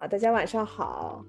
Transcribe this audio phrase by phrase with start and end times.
[0.00, 1.22] 啊，大家晚上好。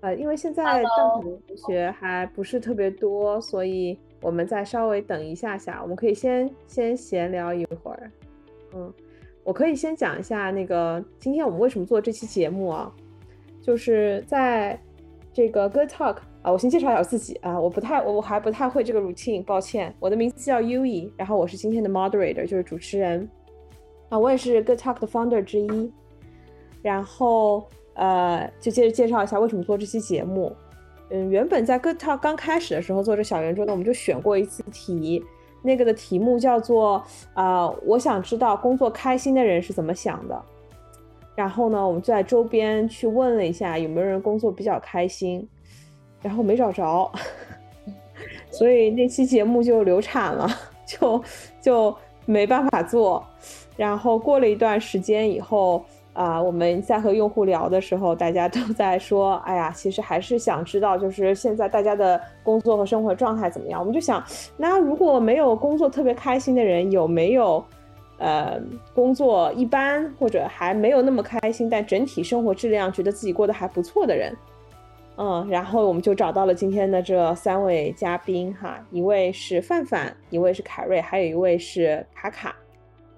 [0.00, 8.10] 呃，因为现在邓肯的同学还不是特别多，所以我们再稍微等一下下，我们可以先先闲聊一会儿。
[8.74, 8.92] 嗯，
[9.42, 12.94] 我可以先讲一下那个今天我们为什么做这期节目啊？
[13.62, 14.78] 就是在
[15.32, 19.92] 这个 Good Talk 啊，我先介绍一下我自己啊，我不太我还不太会这个 routine，抱歉。
[19.98, 23.26] 我的名字叫 Uyi，然后我是今天的 moderator，就是主持人。
[24.08, 25.92] 啊，我也是 Good Talk 的 founder 之一。
[26.82, 27.68] 然后。
[28.00, 30.54] 呃，就接着介绍一下为什么做这期节目。
[31.10, 35.20] 嗯，原本在 Good Talk 刚开始的时候做这小圆桌呢，我们就选过一次题，
[35.62, 37.02] 那个的题目叫做
[37.34, 40.40] 啊，我想知道工作开心的人是怎么想的。
[41.34, 45.48] 然后呢，我们就在周边去问了一下有没有人工作比较开心，
[46.22, 47.10] 然后没找着，
[48.48, 50.48] 所以那期节目就流产了，
[50.86, 51.20] 就
[51.60, 51.92] 就
[52.26, 53.26] 没办法做。
[53.78, 55.82] 然后过了一段时间以后。
[56.14, 63.78] 啊，我们在和用户聊的时候，大家都在说，哎呀，其实还是想知道，就是现在大家的工作和生活状态怎么样。
[63.78, 64.20] 我们就想，
[64.56, 67.64] 那如果没有工作特别开心的人，有没有，
[68.18, 68.60] 呃，
[68.96, 74.36] 工作一般或者还没有那么开心，但整体生活质量觉得自己过得还不错的人？
[75.18, 82.56] 嗯，然后我们就找到了今天的这三位嘉宾哈，一位是范范，一位是凯瑞，还有一位是卡卡。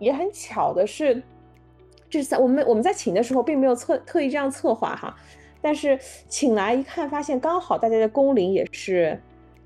[0.01, 1.23] 也很巧的是。
[2.12, 5.15] 这三我们我们在请的时候并没有特特意这样策划哈，
[5.62, 9.17] 但是请来一看，发现刚好大家的工龄也是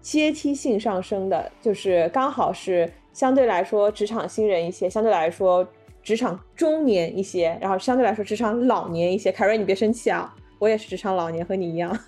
[0.02, 5.66] 阶梯性上升的，就是刚好是相对来说职场新人一些，相对来说
[6.02, 9.32] 职场中年一些，然后相对来说职场老年一些。
[9.32, 11.98] 凯瑞，你别生气啊，我也是职场老年，和你一样。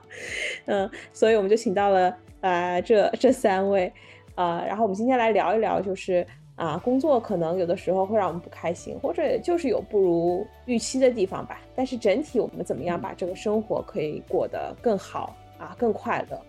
[0.64, 3.92] 嗯，所以我们就请到了呃这这三位
[4.34, 6.26] 啊，然后我们今天来聊一聊，就是。
[6.56, 11.60] 啊，工作可能有的时候会让我们不开心，或者就是有不如预期的地方吧。
[11.74, 16.40] 但是整体我们怎么样把这个生活可以过得更好啊，更快乐？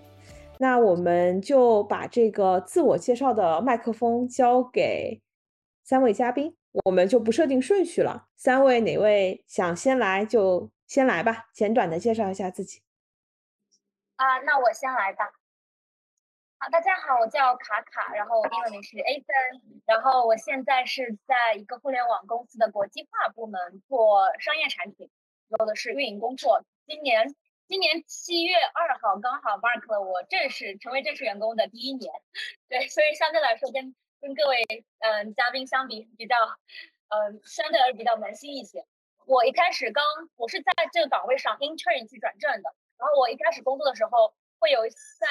[0.57, 5.19] 那我们就把这个自我介绍的麦克风交给
[5.83, 8.27] 三位嘉宾，我们就不设定顺序了。
[8.37, 12.81] 三位哪位想先来就先来吧，简短的介绍一下自己。
[14.15, 15.29] 啊，那我先来吧。
[16.71, 25.11] 大家好，我叫卡卡，然后我英文名是 A 森，然后我现在是在一个互联网公司的国际化部门做商业产品，
[25.47, 26.65] 做的是运营工作。
[26.87, 27.35] 今年
[27.67, 32.11] 今年七月二号刚好 mark 了我正式成为正式员工的第一年，
[32.67, 34.63] 对，所以相对来说跟跟各位
[34.99, 36.35] 嗯嘉宾相比比较
[37.09, 38.87] 嗯相对而比较暖心一些。
[39.27, 40.03] 我一开始刚
[40.35, 45.27] 我是在这个岗位上 intern 去转正的，然后我一开始工作的时候会有在。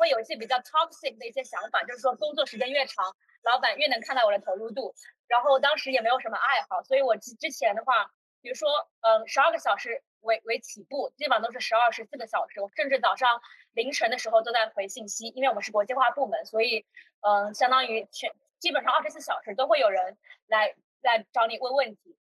[0.00, 3.04] 会有一些比较 toxic 的一些想法，就是说工作时间越长，
[3.42, 4.94] 老板越能看到我的投入度。
[5.28, 8.70] 然后当时也没有什么爱好，所以我之之前的话，比如说，
[9.02, 12.62] 嗯，十二个小时为为起步，基本上都是十二十四个小时。
[12.62, 13.42] 我甚至早上
[13.74, 16.86] 凌晨的时候都在回信息，因为我们是国际化部门，所以，
[17.20, 22.16] 嗯，相当于全基本上二十四小时都会有人来来找你问问题。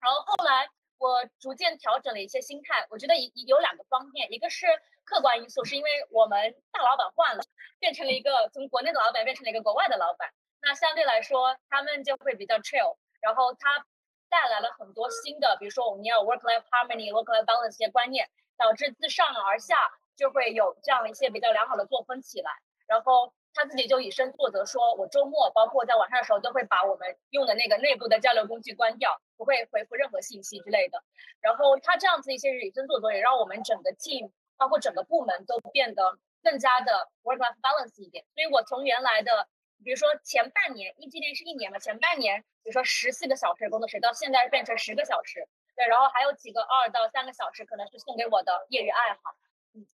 [0.00, 4.66] 然后后来我逐渐调整了一些心态，我觉得有有两个方面，一个是。
[5.06, 7.42] 客观因素是因为我们大老板换了，
[7.78, 10.28] 变成了一个从国内的老板变成了一个国外的老板，
[10.60, 13.86] 那相对来说他们就会比较 chill，然后他
[14.28, 18.28] 带来了很多新的，比如说我们要 work life harmony、work life balance 这些观念，
[18.58, 19.76] 导致自上而下
[20.16, 22.50] 就会有这样一些比较良好的作风起来。
[22.88, 31.02] 然后他自己就以身作则，说我周末包括在晚上的时候都会把我们用的那个内部的交流工具关掉，不会回复任何信息之类的。
[31.40, 34.32] 然后他这样子一些以身作则，也让我们整个 team。
[34.56, 39.48] 包括整个部门都变得更加的 work-life balance 一点，所以我从原来的，
[39.84, 49.36] 比如说前半年，一今年是一年嘛，前半年比如说十四个小时工作时，到现在变成十个小时，对，然后还有几个二到三个小时可能是送给我的业余爱好，
[49.74, 49.86] 嗯，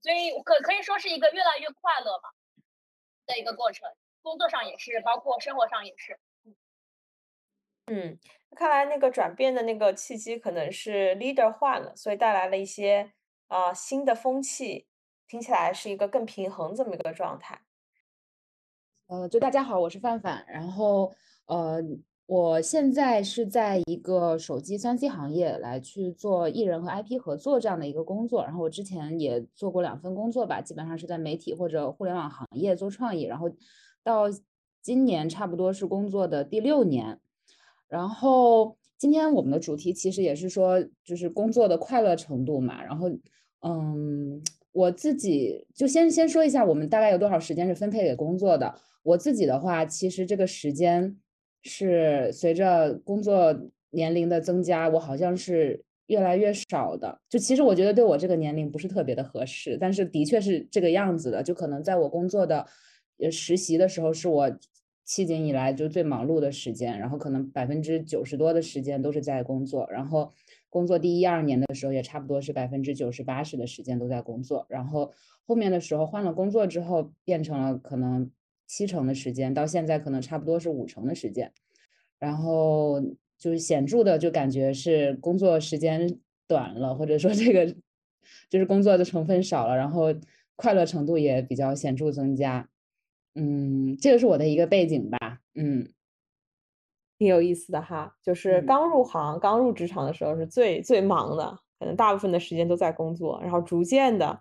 [0.00, 2.30] 所以可可以说是一个越来越快乐嘛
[3.26, 3.88] 的一个过程，
[4.22, 6.18] 工作上也是，包括生活上也是，
[7.86, 8.18] 嗯，
[8.56, 13.12] 看来那个转变的那个契机可能是 leader 换了，所以带来了一些。
[13.48, 14.86] 啊，新的风气
[15.28, 17.60] 听起来是一个更平衡这么一个状态。
[19.06, 21.12] 呃，就大家好，我是范范，然后
[21.46, 21.78] 呃，
[22.26, 33.48] 我现在是在一个手机三 C 行业来去做艺人和 IP 合作这样的一个工作，然后我之前也做过两份工作吧，基本上是在媒体或者互联网行业做创意，然后
[34.02, 34.24] 到
[34.80, 37.20] 今年差不多是工作的第六年，
[37.88, 38.76] 然后。
[38.96, 42.82] 今天我们的主题其实也是说，就是工作的快乐程度嘛。
[42.82, 43.08] 然后，
[43.60, 44.42] 嗯，
[44.72, 48.74] 我自己就先先说一下，我们大概有多少时间是分配给工作的。
[49.02, 51.16] 我自己的话，其实这个时间
[51.62, 53.54] 是随着工作
[53.90, 57.20] 年龄的增加，我好像是越来越少的。
[57.28, 61.42] 就其实我觉得对我这个年龄不是特别的合适，但是的确是这个样子的。
[61.42, 62.66] 就可能在我工作的
[63.18, 64.50] 呃实习的时候，是我
[65.06, 70.32] 迄今以来就最忙碌的时间，然后可能百分之九十多的时间都是在工作，然后
[70.70, 75.12] 工作第一二年的时候也差不多是百分之九十八十的时间都在工作，然后
[75.46, 78.30] 后面的时候换了工作之后变成了可能
[78.66, 81.52] 七成的时间，到现在可能差不多是五成的时间，
[82.18, 82.98] 然后
[83.36, 86.18] 就是显著的就感觉是工作时间
[86.48, 87.76] 短了，或者说这个
[88.48, 90.14] 就是工作的成分少了，然后
[90.56, 92.70] 快乐程度也比较显著增加。
[93.34, 95.40] 嗯，这个是我的一个背景吧。
[95.54, 95.88] 嗯，
[97.18, 98.16] 挺有意思的哈。
[98.22, 104.40] 就是嗯刚入行、刚入职场的时候是最最忙的，可能大部分的时间都在工作，然后逐渐的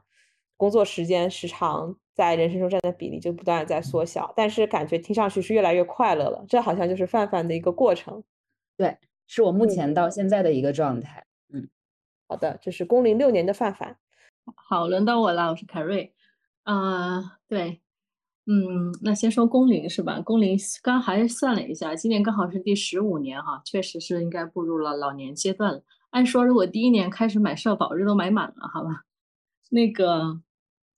[0.57, 6.45] 工作时间时长在人生中占的比例就不断的在缩小，但是感觉听上去是越来越快乐了。
[6.47, 8.23] 这好像就是范范的一个过程。
[8.77, 8.97] 对，
[9.27, 11.25] 是我目嗯前到现在的一个状态。
[11.51, 11.67] 嗯，
[12.27, 13.97] 好的，这是工龄六年的范范。
[14.55, 16.13] 好，轮到我了，我是凯瑞。
[16.63, 17.82] 啊、对，
[18.45, 20.19] 嗯，那先说工龄是吧？
[20.19, 25.81] 工龄刚还算了一下，今年刚好是第十五年哈，确实是应该步入了老年阶段了。
[26.09, 29.03] 按说如果第一年开始买社保，这都买满了，好吧？
[29.71, 30.41] 那个，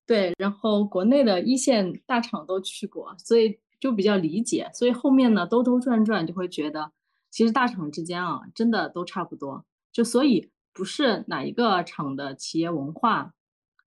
[0.08, 4.68] 对，然后国内的一线大厂都去过，所以就比较理解。
[4.74, 6.92] 所以后面呢，兜兜转转就会觉得，
[7.30, 9.64] 其实大厂之间啊，真的都差不多。
[9.94, 13.35] 就所以不是哪一个厂的企业文化，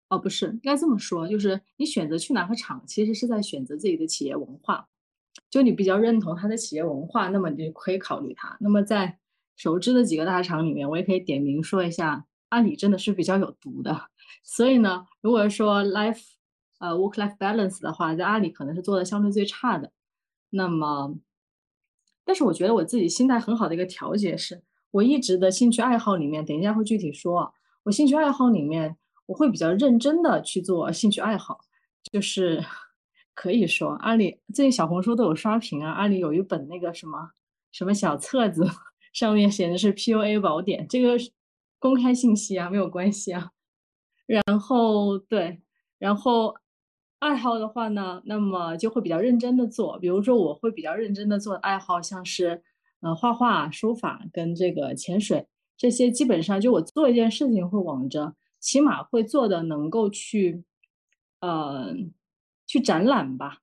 [0.09, 4.87] 哦，不是，应该这么说，就是你选择去哪个厂，其实是在选择自己的企业文化。
[5.49, 8.57] 就你比较认同它的企业文化，那么你就可以考虑它。
[8.59, 9.19] 那么在
[9.55, 14.09] 熟知的几个大厂里面，我也可以点名说一下，阿里真的是比较有毒的。
[14.43, 16.23] 所以呢，如果说 life
[16.79, 19.91] 呃 work life balance 的话，在阿里可能是做的相对最差的。
[20.49, 21.15] 那么，
[22.25, 27.53] 但是我觉得我自己心态很好的一个调节是，我一直的兴趣爱好里面，等一下会具体说。
[27.83, 28.97] 我兴趣爱好里面，
[29.29, 31.59] 我会比较认真的去做兴趣爱好，
[32.11, 32.65] 就是
[33.35, 37.29] 可以说阿里最近小红书都有刷屏啊，阿里有一本那个什么
[37.71, 38.67] 什么小册子，
[39.13, 41.15] 上面写的是 PUA 宝典，这个
[41.77, 43.51] 公开信息啊，没有关系啊。
[44.25, 45.61] 然后对，
[45.99, 46.55] 然后
[47.19, 52.63] 爱好的话呢，那么就会比较认真的做，比如说我会比较认真的做爱好，像是
[53.01, 55.45] 呃画画、书法跟这个潜水，
[55.77, 60.63] 这些基本上就我做一件事情会往着，起码会做的能够去，
[61.41, 61.93] 呃，
[62.67, 63.59] 去展览吧。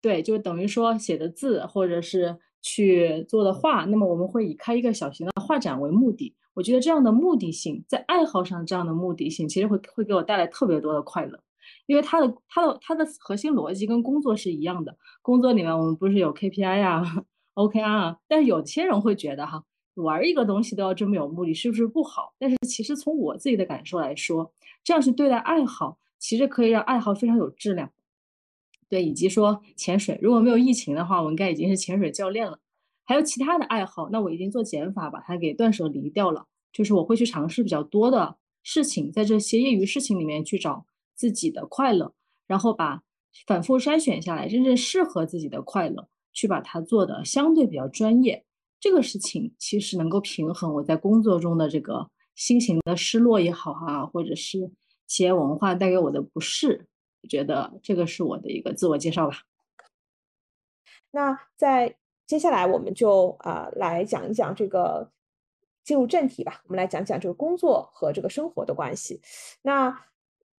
[0.00, 6.34] 对，就等于说写的字或者是去做的画，那么我们会以开一个小型的画展为目的。
[6.54, 11.38] 我觉得这样的目的性，在爱好上这样的目的性，其实会会给我带来特别多的快乐，
[11.86, 14.96] 因为它的它的它的核心逻辑跟工作是一样的。
[15.22, 17.02] 工作里面我们不是有 KPI 啊、
[17.54, 19.64] OKR 啊，但是有些人会觉得哈，
[19.96, 22.34] 玩一个东西都要这么有目的，是不是不好？
[22.38, 24.52] 但是其实从我自己的感受来说，
[24.84, 27.90] 这样去对待爱好，其实可以让爱好非常有质量。
[28.88, 32.58] 对，以及说潜水，如果没有疫情的话，我应该已经是潜水教练了。
[33.04, 36.46] 还有其他的爱好，那我已经做减法把它给断舍离掉了。
[36.72, 42.12] 就是我会去尝试比较多的事情，在这些业余事情里面去找自己的快乐，
[42.46, 43.02] 然后把
[43.46, 48.44] 反复筛选下来真正适合自己的快乐，去把它做的相对比较专业。
[48.86, 54.70] 这个事情其实能够平衡我在工作中的这个心情的失落也好啊，或者是
[55.08, 56.86] 企业文化带给我的不适。
[57.20, 59.38] 我觉得这个是我的一个自我介绍吧。
[61.10, 61.96] 那在
[62.28, 65.10] 接下来我们就啊、来讲一讲这个
[65.82, 69.20] 进入正题吧，我们来讲讲这个工作和这个生活的关系。
[69.62, 70.06] 那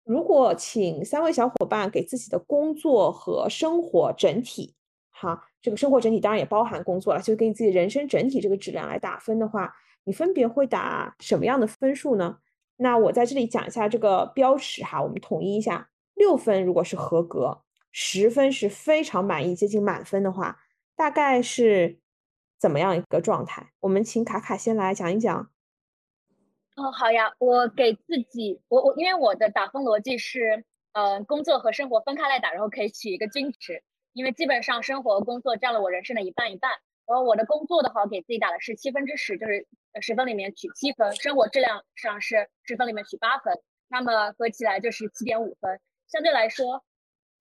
[0.03, 4.75] 如果请三位小伙伴给自己的工作和生活整体，
[5.11, 12.39] 哈，这个生活整体当然也包含工作了，就给你自己人生整体这个质量来打分的话，你分别会打什么样的分数呢？
[12.77, 20.59] 那我在这里讲一下这个标尺哈，我们统一一下，六分如果是合格，十分是非常满意，接近满分的话，
[20.95, 21.99] 大概是
[22.59, 23.71] 怎么样一个状态？
[23.79, 25.49] 我们请卡卡先来讲一讲。
[26.75, 33.81] 哦，好呀，我给自己，我我因为我的打分逻辑是，呃，工作和生活分开来打，然后可以取一个均值，
[34.17, 36.71] 因为基本上生活和工作占了我人生的一半一半。
[37.05, 39.67] 然后我的工作的话，我给自己打的是七分之十，就是
[40.01, 43.53] 十分里面取七分，生活质量上是十分里面取八分，
[43.87, 46.83] 那么合起来就是七点五分，相对来说，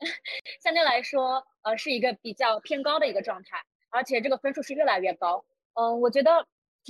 [0.63, 5.47] 相对来说，呃，是一个比较偏高的一个状态，而且这个分数是越来越高。
[5.73, 6.47] 嗯，我觉得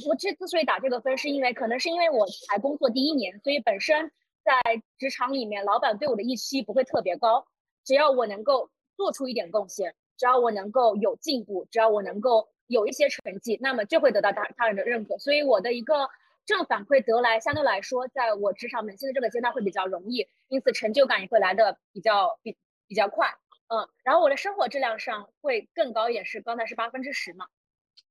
[0.09, 4.11] 我这之所以打这个分，是因为可能是因为我才工作第一年，所以本身
[4.43, 7.47] 在职场里面，老板对我的预期不会特别高。
[7.85, 15.19] 只要我能够做出一点贡献，只要我能够有进步，只要我能够有一些成绩，那么就会得到他他人的认可。
[15.19, 16.09] 所以我的一个
[16.45, 22.57] 正反馈得来，相对来说，在我职场门新的这个阶段会比较容易，因此成就感也会来的比较比
[22.89, 23.29] 比较快。
[23.69, 27.47] 嗯，然后我的生活质量上会更高一点，是刚才是八分之十嘛，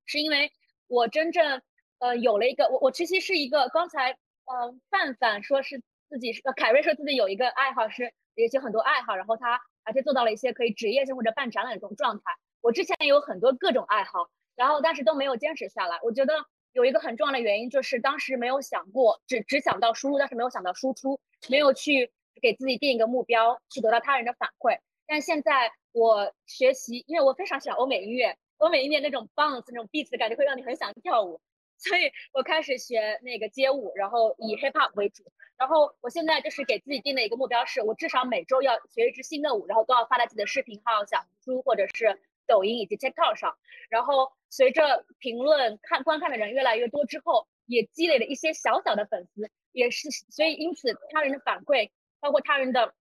[0.05, 0.51] 是因为
[0.87, 1.61] 我真正
[1.99, 12.23] 呃有了一个我我其实是一个刚才呃范范说是自己是呃凯瑞说自己有一个爱好是有些很多爱好，然后他而且做到了一些可以职业性或者办展览的这种状态。
[12.61, 15.99] 我之前有很多各种爱好，然后但是都没有坚持下来。
[16.01, 16.33] 我觉得
[16.73, 22.11] 有一个很重要的原因就是当时没有想过只只想到输入，但是没有想到输出，没有去
[22.41, 24.79] 给自己定一个目标，去得到他人的反馈。
[25.07, 31.39] 但现在我学习，因为我非常喜欢欧美音乐，欧美音乐那种 bounce 那种 beat 的感觉会让你很想跳舞，
[31.87, 35.23] 所以我开始学那个街舞，然后以 hip hop 为主。
[35.57, 43.57] 然后我现在就是给自己定的一个目标，是我至少每周要学一支新的舞，然后都要发在自己的视频号、小红书或者是抖音以及 TikTok 上。
[43.89, 52.93] 然后随着评论看观看的人越来越多之后，也积累了一些小小的粉丝，也是所以因此他人的反馈，包括他人的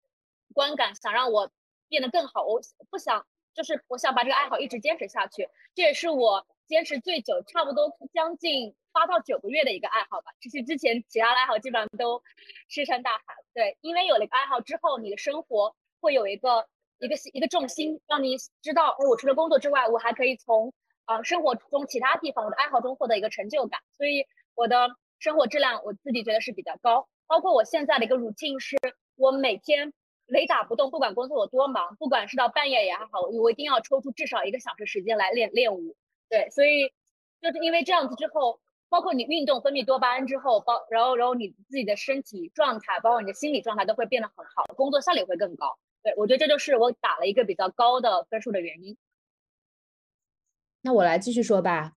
[0.52, 1.50] 观感，想让我。
[1.86, 2.60] 变得更好，我
[2.90, 10.32] 不想，就是我想把这个爱好一直坚持下去，这也是我坚持最久，差不多将近八到九个月的一个爱好吧。
[10.40, 12.22] 其实之前其他的爱好基本上都
[12.68, 13.24] 石沉大海。
[13.52, 16.66] 对，因为有了一个爱好之后，你的生活会有一个
[16.98, 20.72] 一个一个重心，让你知道，我除了工作之外，我还可以从
[21.04, 23.80] 啊生活中其他地方，我的爱好中获得一个成就感。
[23.96, 27.08] 所以我的生活质量，我自己觉得是比较高。
[27.26, 28.76] 包括我现在的一个 routine 是，
[29.16, 29.92] 我每天。
[30.26, 35.94] 雷打不动，不管工作有多忙，不管是到半夜也好，我一定要抽出至少一个小时时间来练练舞。
[36.34, 36.92] 对，所以
[37.40, 45.78] 就是因为这样子之后，包括你运动分泌多巴胺之后，包然后然后你自己的身体状态，包括你的心理状态都会变得很好，工作效率会更高。
[46.02, 48.96] 对我觉得这就是我打了一个比较高的分数的原因。
[50.82, 51.92] 那我来继续说吧，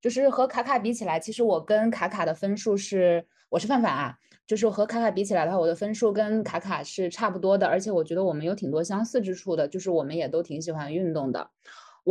[0.00, 4.18] 就是和卡卡比起来，其实我跟卡卡的分数是，我是范范啊。
[4.46, 11.50] 就是和卡卡比起来的话，我的分数跟卡卡是差不多的，而且我觉得我们有挺多相似之处的，就是我们也都挺喜欢运动的。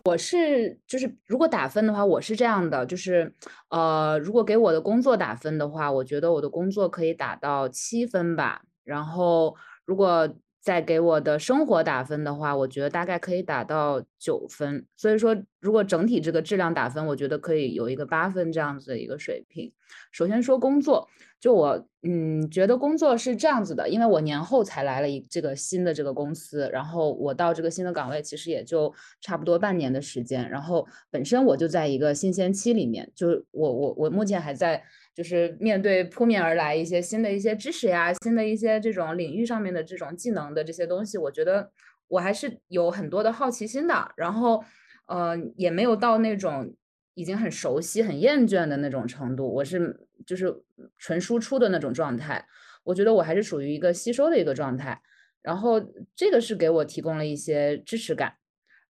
[0.05, 3.33] 我是就是如果打分的话，我是这样的，就是
[3.69, 8.61] 呃，如果给我的工作打分的话，我觉得我的工作可以打到七分吧。
[8.83, 10.27] 然后如果
[10.61, 14.85] 再给我的生活打分的话，我觉得大概可以打到九分。
[14.95, 19.71] 所以说，如果整体这个质量打分，我觉得可以有一个八分这样子的一个水平。
[20.11, 21.07] 首先说工作。
[21.39, 34.83] 就我，嗯，觉得工作是这样子的，因为我年后才来了一这个新的这个公司，然后我到这个新的岗位其实也就差不多半年的时间，然后本身我就在一个新鲜期里面，就我我我目前还在
[35.15, 41.71] 就是面对扑面而来一些新的一些知识呀，新的一些这种领域上面的这种技能的这些东西，我觉得
[42.07, 44.63] 我还是有很多的好奇心的，然后，
[45.07, 46.75] 呃，也没有到那种。
[47.15, 50.55] 已经很熟悉、很厌倦的那种程度，我是就是
[50.97, 52.45] 纯输出的那种状态。
[52.85, 55.01] 我觉得我还是属于一个吸收的一个状态，
[55.41, 55.81] 然后
[56.15, 58.35] 这个是给我提供了一些支持感。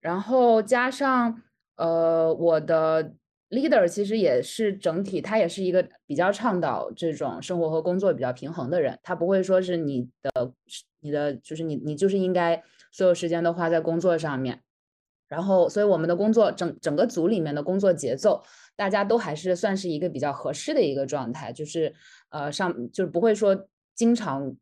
[0.01, 1.41] 然后加上
[1.77, 3.13] 呃，我的
[3.49, 8.99] leader 其实也是整体，他也是一个比较倡导这种生活和工作比较平衡的人。
[9.03, 10.53] 他不会说是你的
[10.99, 12.61] 你的就是你你就是应该
[12.91, 14.61] 所有时间都花在工作上面。
[15.27, 18.41] 然后，所以我们的工作整整个组里面的工作节奏，
[18.77, 21.93] 大家都还是算是一个比较合适的一个状态，就是
[22.29, 24.55] 呃上就是不会说经常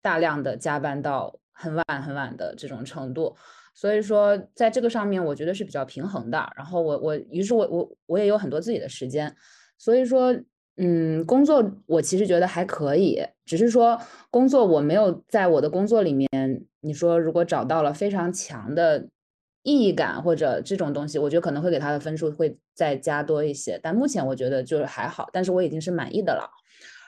[0.00, 3.36] 大量的加班到很晚很晚的这种程度。
[3.76, 6.50] 所以说，在这个上面，我觉得是比较平衡的。
[6.56, 9.32] 然后我我于是我我我也有很多自己的时间。
[9.78, 10.34] 所以说，
[10.78, 16.28] 嗯，工作我其实觉得还可以，只是说工作我没有在我的工作里面，
[16.80, 19.08] 你说如果找到了非常强的。
[19.68, 26.48] 意义感或者这种东西，我觉得可能会给他的分数会再加多一些，但目前我觉得就是还好，但是我已经是满意的了。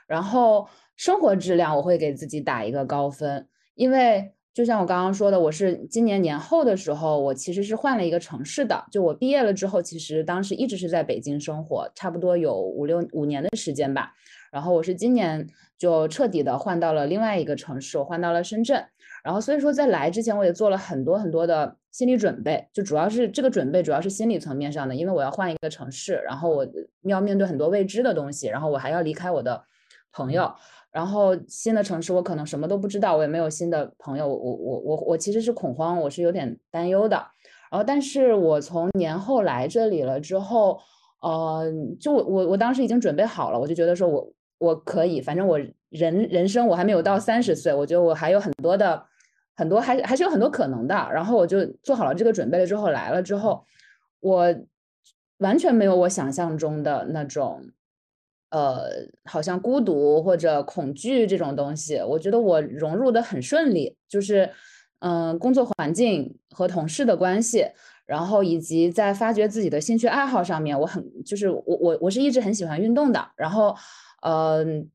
[0.08, 3.46] 然后生活质量我会给自己打一个高分，
[3.76, 14.12] 因为就像我刚刚说的，我是今年年后的时候，我其实是换了一个城市的，就我毕业了之后，其实当时一直是在北京生活，差不多有五六五年的时间吧。
[14.50, 15.46] 然后我是今年
[15.78, 18.84] 就彻底的换到了另外一个城市，我换到了深圳。
[19.22, 21.76] 然后所以说在来之前，我也做了很多很多的。
[21.92, 26.66] 心理准备就主要是这个准备，主要是心理层面上的，因为我要换一个城市，然后我
[27.02, 29.64] 要面对很多未知的东西，然后我还要离开我的
[30.12, 30.52] 朋友，
[30.90, 37.16] 然后新的城市我可能什么都不知道，我也没有新的朋友，我我我我其实是恐慌，我是有点担忧的。
[37.70, 40.80] 然后，但是我从年后来这里了之后，
[41.20, 45.58] 呃，就我我我当时已经准备好了，我就觉得说我我可以，反正我
[45.90, 49.04] 人人生我还没有到三十岁，我觉得我还有很多的。
[49.58, 53.64] 很多还还是有很多可能的，然后我就做好了这个准备了之后来了之后，
[54.20, 54.54] 我
[55.38, 57.60] 完全没有我想象中的那种，
[58.50, 61.96] 呃，好像孤独或者恐惧这种东西。
[61.98, 64.50] 我觉得我融入的很顺利，就是
[65.00, 67.66] 嗯，工作环境和同事的关系，
[68.06, 73.74] 然后以及在发掘自己的兴趣爱好上面，我很就是我我我是一直很喜欢运动的，然后
[74.22, 74.90] 嗯。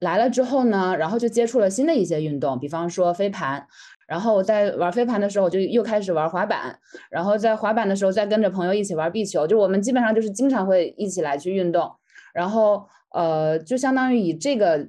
[0.00, 3.66] 来了之后呢，然后就接触了新的一些运动，比方说飞盘。
[4.06, 6.78] 然后在玩飞盘的时候，我就又开始玩滑板。
[7.08, 9.46] 然后在滑板的时候，再跟着朋友一起玩壁球。
[9.46, 11.90] 就我们基本上就是经常会一起来去运动。
[12.34, 14.86] 然后呃，就相当于以这个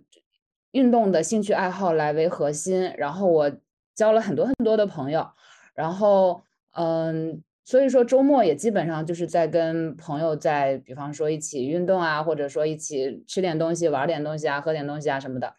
[0.71, 2.93] 运动的兴趣爱好来为核心。
[2.97, 3.49] 然后我
[3.95, 5.25] 交了很多很多的朋友。
[5.73, 7.41] 然后嗯。
[7.67, 15.51] 所以说周末也基本上就是在跟朋友在，比方说一起运动啊，或者说一起吃点东西、玩点东西啊、喝点东西啊什么的，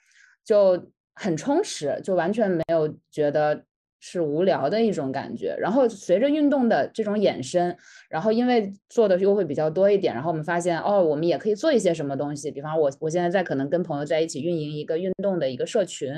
[0.44, 3.64] 就很充实，就完全没有觉得
[4.00, 5.56] 是无聊的一种感觉。
[5.58, 7.76] 然后随着运动的这种衍生，
[8.08, 12.50] 然后因为做的又会比较多一点，然后我们发现哦，我们也可以做一些什么东西。
[12.50, 16.10] 比方我我现在在可能跟朋友在一起运营一个运动的一个社群，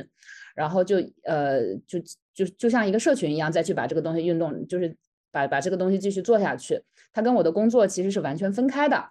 [0.55, 1.99] 然后就呃就
[2.35, 4.97] 就就像一个社群一样，再去把这个东西运动就是。
[5.31, 6.83] 把把这个东西继续做下去，
[7.13, 9.11] 它跟我的工作其实是完全分开的，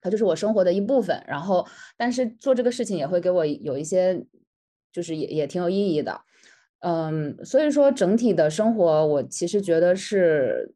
[0.00, 1.20] 它就是我生活的一部分。
[1.26, 4.24] 然后，但是做这个事情也会给我有一些，
[4.92, 6.20] 就是也也挺有意义的。
[6.80, 10.74] 嗯，所以说整体的生活，我其实觉得是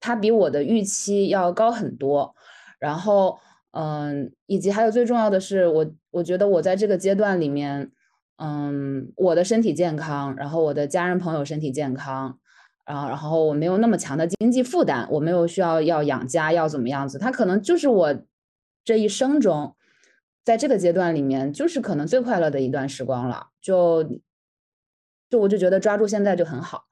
[0.00, 2.34] 它比我的预期要高很多。
[2.78, 3.38] 然后，
[3.72, 7.90] 嗯，以及还有最重要的是，我我觉得我在这个阶段里面，
[8.38, 12.38] 嗯，我的身体健康，然后我的家人朋友身体健康。
[12.84, 18.14] 然后，然后我没有那么强的经济负担，我没有需要要养家要怎么样子，他可能就是我
[18.84, 19.74] 这一生中，
[20.44, 23.48] 在这个阶段里面，就是可能最快乐的一段时光了。
[23.60, 24.08] 就
[25.30, 26.84] 就我就觉得抓住现在就很好。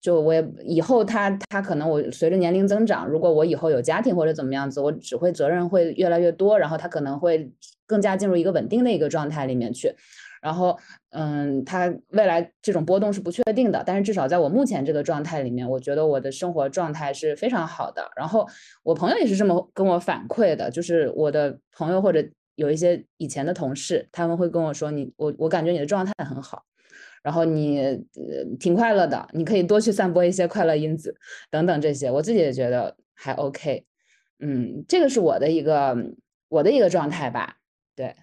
[0.00, 7.50] 就我也以后他他可能我随着年龄增长，如果我以后有家庭或者怎么样子，我只会责任会越来越多，然后他可能会
[7.86, 9.92] 更加进入一个稳定的一个状态里面去。
[10.40, 10.78] 然后，
[11.10, 18.08] 嗯，他未来这种波动是不确定的，但是至少在我目前这个状态里面，我觉得我的生活状态是非常好的。
[18.14, 18.46] 然后
[18.84, 22.24] 我朋友也是这么跟我反馈的，就是我的朋友或者
[22.54, 26.62] 有一些以前的同事，他们会跟我说：“你我我感觉你的状态很好，
[27.22, 31.14] 然后你呃挺快乐的，你可以多去散播一些快乐因子
[31.50, 33.84] 等等这些。”我自己也觉得还 OK，
[34.40, 35.96] 嗯，这个是我的一个
[36.48, 37.56] 我的一个状态吧，
[37.94, 38.14] 对。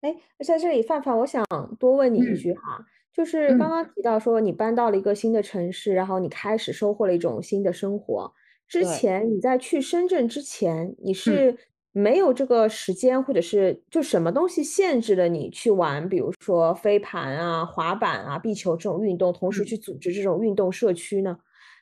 [0.00, 0.14] 哎，
[0.46, 1.44] 在这里，范范，我想
[1.80, 8.32] 多问你一句哈，就是刚刚提到说你搬到了一个新的城市，然后你开始收获了一种新的生活。
[8.68, 11.56] 之前你在去深圳之前，你是
[11.98, 21.38] 没有这个时间，或者是就什么东西限制了你去玩，比如说飞盘啊、滑板啊、壁球这种运动，同时去组织这种运动社区呢？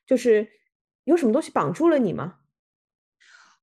[0.06, 0.48] 就是
[1.04, 2.34] 有什么东西绑住了你吗？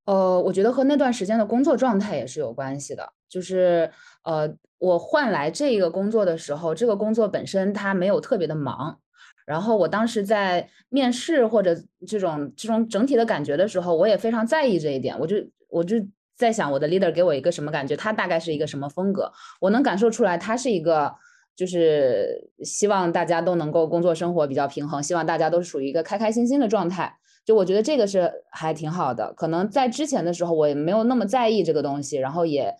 [0.06, 3.14] 呃，我觉得和那段时间的工作状态也是有关系的。
[3.30, 3.90] 就是，
[4.24, 9.00] 呃，我换来这个工作的时候，这个工作本身它没有特别的忙。
[9.46, 15.18] 然后我当时在面试或者这种这种整体的感觉的时候，我也非常在意这一点。
[15.20, 15.38] 我就
[15.70, 15.96] 我就
[16.36, 17.96] 在想，我的 leader 给我一个什么感觉？
[17.96, 19.32] 他大概是一个什么风格？
[19.62, 21.14] 我能感受出来，他是一个
[21.56, 27.18] 就是希望大家都能够工作生活比较平衡，希望大家都是属于一个开开心心的状态。
[27.46, 32.74] 就我觉得这个是还挺好的，可能在之前的时候我也没有那么在意这个东西，然后也，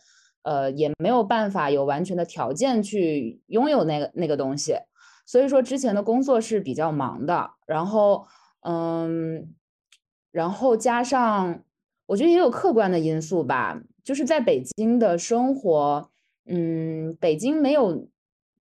[0.44, 4.78] 呃，也没有办法有完全的条件去拥有那个那个东西，
[5.26, 8.26] 所以说之前的工作是比较忙的，然后，
[8.62, 9.54] 嗯，
[10.32, 11.62] 然后加上
[12.14, 16.10] 我觉得也有客观的因素吧，就是在北京的生活，
[16.46, 18.08] 嗯，北京没有，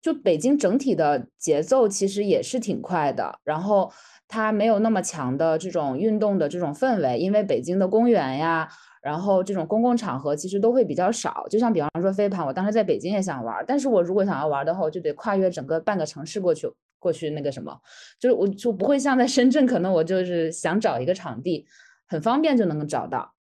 [0.00, 3.92] 就北京整体的节奏其实也是挺快的，然后。
[4.28, 8.66] 它没有那么强的这种运动的这种氛围，因为北京的公园呀，
[9.02, 11.46] 然后这种公共场合其实都会比较少。
[11.50, 16.66] 就像比方说飞盘，我当时在北京也想玩，但是我如果想要玩的话，我就得跨越整个半个城市过去，
[16.98, 17.78] 过去那个什么，
[18.18, 21.66] 就是我就不会像在深圳，可能我就是想找一个场地，
[22.06, 23.34] 很方便就能够找到。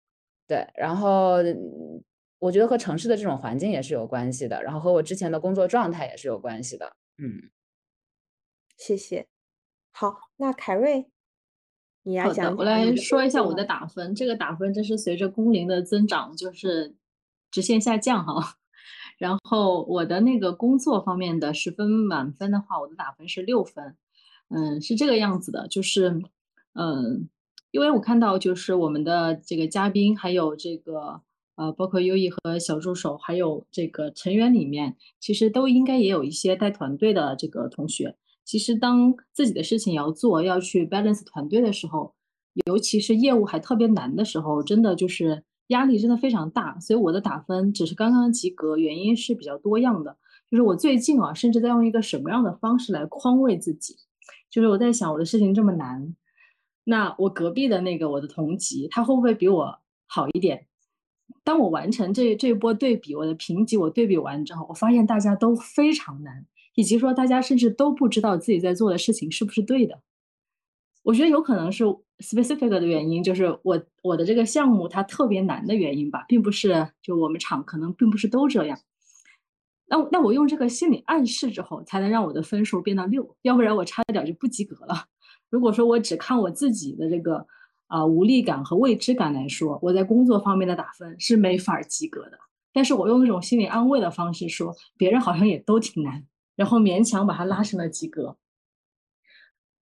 [0.52, 1.36] 对，然后
[2.38, 6.94] 我觉得和城市的这种环境也是有关系的，然后和我之前的工作状态也是有关系的。
[7.16, 7.48] 嗯，
[8.76, 9.26] 谢谢。
[9.92, 11.10] 好，那凯瑞，
[12.02, 12.54] 你来讲。
[12.54, 14.14] 我来说一下我的打分。
[14.14, 16.94] 这个打分真是随着工龄的增长，就是
[17.50, 18.58] 直线下降哈。
[19.16, 23.96] 然后我的那个工作方面的十分满分的话，我的打分是六分。
[24.50, 26.20] 嗯，是这个样子的，就是
[26.74, 27.30] 嗯，
[27.72, 31.22] 因为我看到就是我们的这个嘉宾，还有这个
[31.56, 38.14] 呃，包括优异和小助手，还有这个成员里面，其实都应该也有一些带团队的这个同学。
[38.44, 42.14] 其实，当自己的事情要做，要去 balance 团队的时候，
[42.66, 50.18] 尤其是业务还特别难的时候，真的就是压力真的非常大，所以我的打分只是刚刚及格，原因是比较多样的。
[50.50, 53.96] 就是我最近啊，甚至在用一个什么样的方式来宽慰自己？
[54.50, 56.14] 就是我在想，我的事情这么难，
[56.84, 60.66] 那我隔壁的那个我的同级，他会不会比我好一点？
[61.44, 70.00] 当我完成这这一波对比，我的评级我对比完之后，我发现大家都非常难，以及说大家甚至都不知道自己在做的事情是不是对的。
[71.02, 71.84] 我觉得有可能是
[72.18, 78.78] specific 的原因，就是我我的这个项目它特别难的原因吧，并不是就我们厂可能并不是都这样。
[79.86, 85.06] 那那我用这个心理暗示之后，才能让我的分数变到六，要不然我差一点就不及格了。
[85.52, 87.46] 如果说我只看我自己的这个
[87.86, 92.38] 啊无力感和未知感来说，我在工作方面的打分是没法及格的。
[92.72, 96.24] 但是我用那种心理安慰的方式说，别人好像也都挺难，
[96.56, 98.38] 然后勉强把它拉成了及格。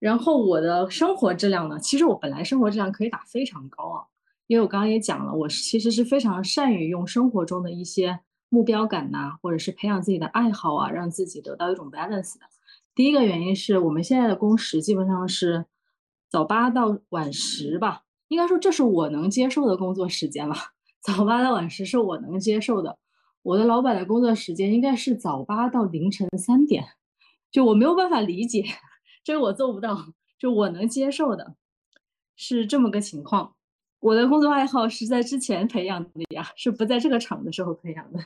[0.01, 1.79] 然后我的生活质量呢？
[1.79, 4.03] 其实我本来生活质量可以打非常高啊，
[4.49, 12.47] 因为我刚刚也讲了，我其实是非常善于用生活中的一些目标感呐，或者是培养自己的爱好啊，让自己得到一种 balance 的。
[12.95, 15.67] 第一个原因是我们现在的工时基本上是
[16.29, 20.55] 早八到晚十吧，应该说这是我能接受的工作时间了。
[21.01, 22.99] 早八到晚十是我能接受的。
[23.43, 26.85] 我的老板的工作时间应该是早八到凌晨三点，
[27.51, 28.65] 就我没有办法理解。
[29.25, 31.55] 这个我做不到，就我能接受的，
[32.37, 33.55] 是这么个情况。
[33.99, 38.21] 我的工作爱好是在之前培养的呀，是不在这个厂的时候培养的。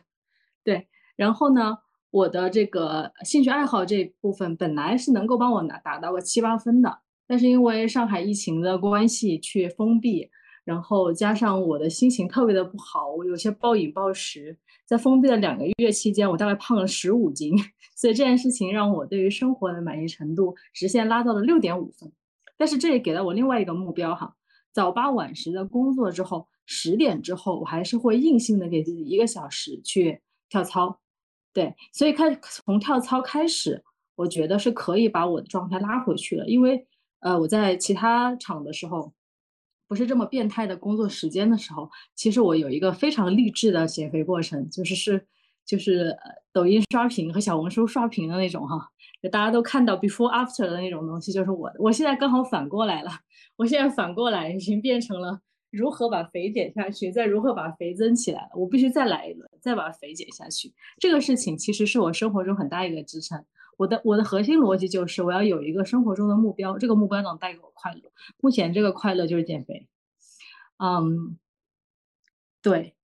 [0.64, 1.79] 对，然后呢，
[2.14, 10.31] 我的这个兴趣爱好这部分本来是能够帮我拿达到个七八分的，但是因为上海疫情的关系去封闭，
[10.64, 14.57] 然后加上我的心情特别的不好，我有些暴饮暴食。
[14.87, 17.53] 在封闭的两个月期间，我大概胖了十五斤，
[17.96, 22.12] 所以这件事情让我对于生活的满意程度直线拉到了六点五分。
[22.57, 24.33] 但是这也给了我另外一个目标哈，
[24.72, 31.00] 早八晚十的工作之后，十点之后我还是会硬性的给自己一个小时去跳操。
[31.55, 33.83] 对，所以开从跳操开始，
[34.17, 36.47] 我觉得是可以把我的状态拉回去了。
[36.47, 36.87] 因为
[37.21, 39.14] 呃我在其他厂的时候。
[39.87, 45.27] 不是这么变态的工作时间的时候，其实我有一个非常励志的减肥过程，就是是
[45.64, 46.17] 就是
[46.55, 48.88] 抖音刷屏和小红书刷屏的那种哈，
[49.23, 53.11] 就大家都看到 before after 的那种东西，就是我我现在刚好反过来了，
[53.57, 55.38] 我现在反过来已经变成了
[55.76, 60.72] 如何把肥减下去，再如何把肥增起来了，我必须再来一轮，再把肥减下去。
[60.98, 63.44] 这个事情其实是我生活中很大一个支撑。
[63.76, 68.02] 我的我的核心逻辑就是我要有一个生活中的目标，这个目标能带给我快乐。
[68.40, 69.88] 目前这个快乐就是减肥。
[70.78, 71.37] 嗯，
[72.62, 72.94] 对。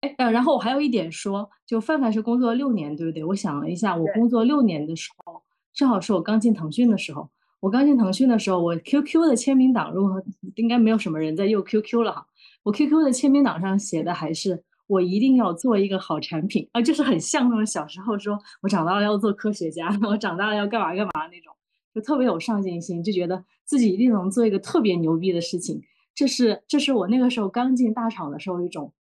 [0.00, 3.22] 哎呃，然后我还有一点说，就范范是工作六年，对不对？
[3.22, 7.30] 我想了一下，我工作六年的时候，正好是我刚进腾讯的时候。
[7.60, 10.22] 我刚进腾讯的时候，我 QQ 的签名档，如果
[10.56, 12.26] 应该没有什么人在用 QQ 了哈。
[12.62, 14.64] 我 QQ 的签名档上写的还是。
[14.90, 21.54] 我一定要做一个好产品啊，就是很像那种小时候说我长大了要做科学家， 我长大了要干嘛干嘛那种，
[21.94, 25.80] 就特别有上进心，就觉得自己一定能做一个特别牛逼的事情。
[26.12, 28.92] 这是这是我那个时候刚进大厂的时候一种，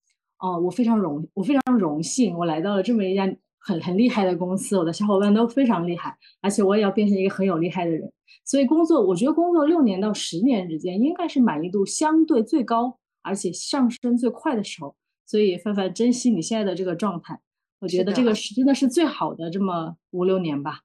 [0.41, 3.27] 哦，我非常荣我非常荣幸，我来到了这么一家
[3.59, 8.13] 很很厉害的公司，我的小伙伴都非常厉害，而且我也要变成一个很有厉害的人。
[8.45, 14.97] 所以工作，我觉得工作六年到十年之间，应该是满意度相对最高，而且上升最快的时候。
[15.27, 17.39] 所以，范范珍惜你现在的这个状态，
[17.81, 20.81] 我觉得这个是真的是最好的这么五六年吧。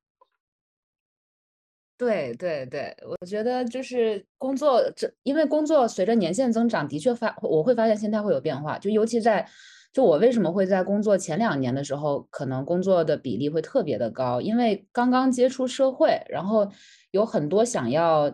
[1.97, 8.77] 对对对，我觉得就是工作这，因为工作随着年限增长，的确发我会发现心态会有变化。
[8.77, 9.47] 就尤其在，
[9.93, 16.69] 就我为什么会在工作前两年的时候，可能工作的比例会特别的高，因为刚刚接触社会，然后
[17.12, 18.34] 有很多想要，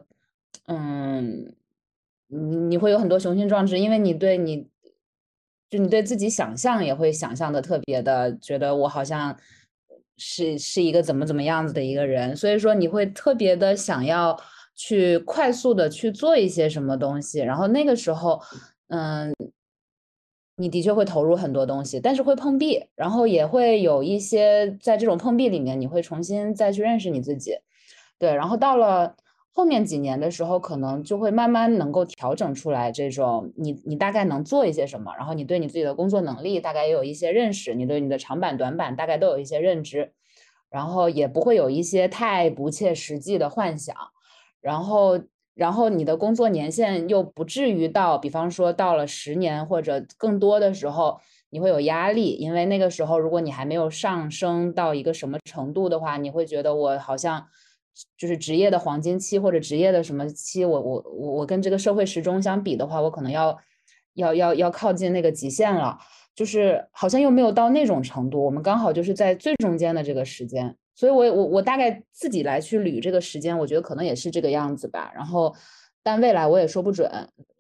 [0.66, 1.54] 嗯，
[2.28, 4.70] 你你会有很多雄心壮志，因为你对你。
[5.72, 9.38] 就你对自己想象也会想象的特别的，觉得我好像
[10.18, 14.36] 是是一个怎么怎么样子的一个人，所以说你会特别的想要
[14.76, 18.42] 去快速的去做一些什么东西，然后那个时候，
[18.88, 19.32] 嗯，
[20.60, 27.56] 你的确会投入很多东西，但是会碰壁，然后也会有一些在这种碰壁里面，你会重新再去认识你自己，
[28.20, 29.16] 对，然后到了。
[29.52, 40.14] 后面几年的时候，可能就会慢慢能够调整出来这种你你大概能做一些什么，然后你对你自己的工作能力大概也有一些认识，你对你的长板短板大概都有一些认知，
[40.70, 43.94] 然后也不会有一些太不切实际的幻想，
[44.62, 45.20] 然后
[45.60, 51.20] 然后你的工作年限又不至于到，比方说到了十年或者更多的时候，
[51.50, 57.46] 你会有压力，因为那个时候如果你还没有上升到一个什么程度的话，你会觉得我好像。
[58.18, 63.58] 就是职业的黄金期或者职业的什么期，我我我我跟这个社会时钟相比的话，我可能要
[64.14, 65.98] 要要要靠近那个极限了，
[66.34, 75.10] 就是好像又没有到那种程度，我们刚好就是在最中间的这个时间，所以我我我大概自己来去捋这个时间，我觉得可能也是这个样子吧。
[75.16, 75.56] 然后，
[76.04, 77.10] 但未来我也说不准，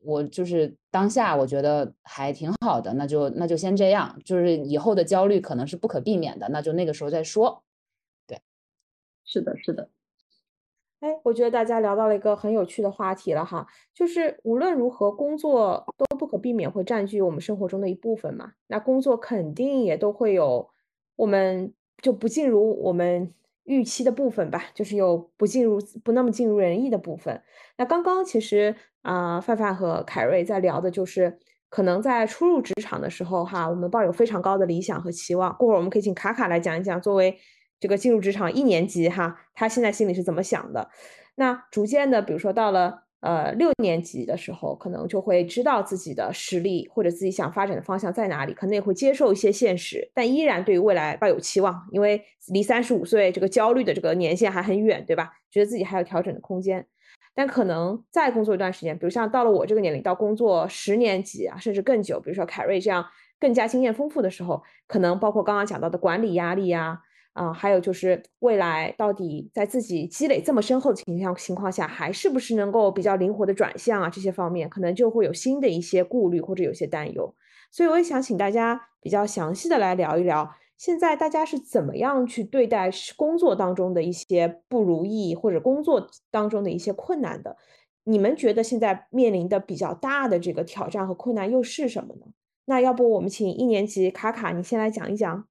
[0.03, 7.63] 我就是当下我觉得还挺好的，那就那就先这样，就是以后的焦虑可能是不可避免的，那就那个时候再说。
[8.27, 8.41] 对，
[9.23, 9.87] 是的，是的。
[10.99, 18.51] 哎，我觉得大家聊到了一个很有趣的话题了哈，就是无论如何，工作都不可避免会占据我们生活中的一部分嘛。
[18.67, 20.69] 那工作肯定也都会有
[21.15, 23.33] 我们就不尽如我们
[23.63, 27.41] 预期的部分吧，就是有不尽如不那么尽如人意的部分。
[27.77, 35.55] 那刚刚其实啊，范范和凯瑞在聊的就是，可能在初入职场的时候哈，我们抱有非常高的理想和期望。
[35.55, 37.37] 过会儿我们可以请卡卡来讲一讲，作为。
[37.81, 40.89] 这个进入职场一年级哈，他现在心里是怎么想的？
[41.35, 55.33] 那逐渐的，比如说到了呃六年级的时候，可能就会知道自己的实力或者自己想发展的方向在哪里，可能也会接受一些现实，但依然对于未来抱有期望，因为离三十五岁这个焦虑的这个年限还很远，对吧？
[55.51, 56.85] 觉得自己还有调整的空间，
[57.35, 63.05] 但可能再工作一段时间，比如像到了我这个年龄，到工作十年级啊，甚至更久，比如说凯瑞这样
[63.39, 66.81] 更加经验丰富的时候，可能包括刚刚讲到的管理压力呀。
[66.81, 67.01] 啊，
[67.39, 74.09] 啊还有就是未来到底在自己积累这么深厚的情况情况下，还是不是能够比较灵活的转向啊？
[74.09, 77.33] 这些方面可能就会有新的一些顾虑或者有些担忧。
[77.71, 87.55] 所以我也想请大家比较详细的来聊一聊，现在大家是怎么样去对待工作当中的一些不如意或者工作当中的一些困难的？
[88.03, 92.25] 你们觉得现在面临的比较大的这个挑战和困难又是什么呢？
[92.65, 95.47] 那要不我们请一年级卡卡你先来讲一讲。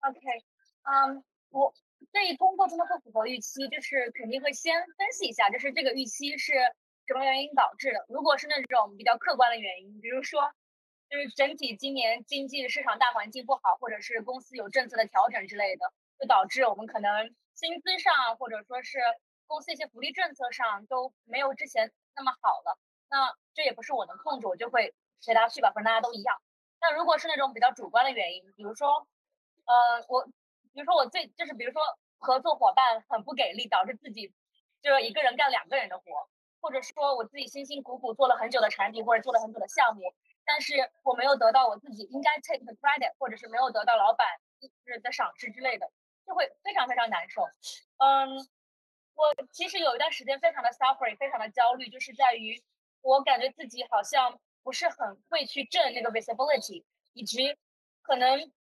[0.00, 0.57] OK。
[0.88, 1.72] 嗯，我
[2.12, 6.54] 对工作中的不符合预期，就是肯定会先分析一下，就是这个预期是
[7.06, 8.06] 什么原因导致的。
[8.08, 10.50] 如果是那种比较客观的原因，比如说
[11.10, 18.98] 就是整体今年经济市场大环境不好，或者是公司有政策的调整之类的，就导致我们可能薪资上或者说是
[19.46, 22.78] 公司一些福利政策上都没有之前那么好了。
[23.10, 26.40] 那这也不是我能控制，我就会随他去吧，反正大家都一样。
[26.80, 29.06] 那如果是那种比较主观的原因，比如说，
[29.66, 30.26] 呃，我。
[30.78, 31.82] 比如说我最就是，比如说
[32.18, 34.32] 合作伙伴很不给力，导致自己
[34.80, 36.04] 就是一个人干两个人的活，
[36.60, 40.14] 或者说我自己辛辛苦苦做了很久的产品或者做了很久的项目，
[40.44, 44.24] 但是我没有得到我自己应该 take 的 credit，或者是没有得到老板
[44.60, 45.90] 就是的赏识之类的，
[46.24, 47.42] 就会非常非常难受。
[47.96, 48.36] 嗯，
[49.16, 52.62] 我其实有一段时间非常的 suffering，非常的焦虑，就是在于
[53.02, 57.56] 我感觉自己好像不是很会去挣那个 visibility，以及
[58.00, 58.52] 可能。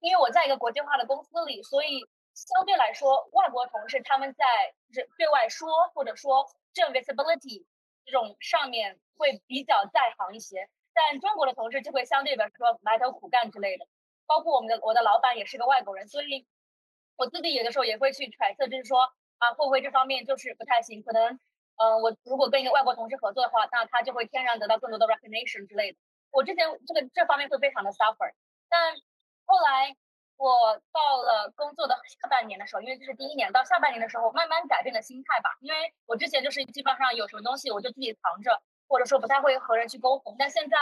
[0.00, 4.44] 因为我在一个国际化的公司里，所以相对来说，外国同事他们在
[4.88, 7.64] 就是对外说或者说挣 visibility
[8.04, 13.86] 这种上面会比较在行一些，但中国的同事就会相对来说埋头苦干之类的。
[14.26, 16.46] 包括我们的我的老板也是个外国人，所以
[17.16, 19.00] 我自己有的时候也会去揣测，就是说
[19.38, 21.02] 啊会不会这方面就是不太行？
[21.02, 21.38] 可能
[21.76, 25.98] 呃我如果跟一个外国同事合作的话，那他就会天然得到更多的 recognition 之类的。
[26.30, 28.32] 我之前这个这方面会非常的 suffer，
[28.68, 28.96] 但。
[29.54, 29.94] 后来
[30.36, 35.50] 我到了工作的下半年的时候，因为这是第一年，到下半年的时候慢慢改变了心态吧。
[35.60, 40.34] 因为我之前就是基本上有什么东西我就自己藏着，或者说不太会和人去沟通。
[40.36, 40.76] 但现在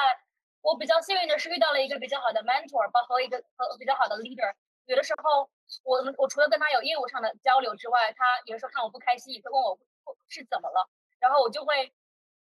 [0.63, 4.55] 我比较幸运的是遇到了一个比较好的 mentor，包括一个和比较好的 leader。
[4.87, 5.51] 有的时候
[5.85, 9.79] 我我除了跟他有业务上的交流之外，他有时候看我不开心，也会问我
[10.29, 10.89] 是怎么了，
[11.21, 11.93] 然后我就会。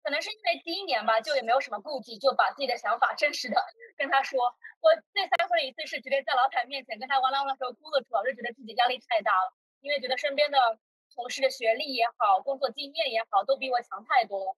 [0.05, 3.57] 可能是因为第一年吧，就也没有什么顾忌，就把自己的想法真实的
[3.97, 4.37] 跟他说。
[4.85, 9.49] 我最三回的一次是直接在老板面前跟他完了的时候哭了出来，我就觉得自己压力太大了，
[9.81, 10.77] 因为觉得身边的
[11.15, 14.55] 同事的学历也好，工作经验也好，都比我强太多了。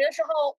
[0.00, 0.56] 有的时候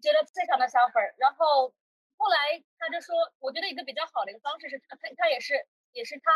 [0.00, 1.12] 觉得非常的小粉儿。
[1.18, 1.74] 然后
[2.18, 6.30] 后来他就说，我觉得一个比较好的一个方式是他他他也是也是他，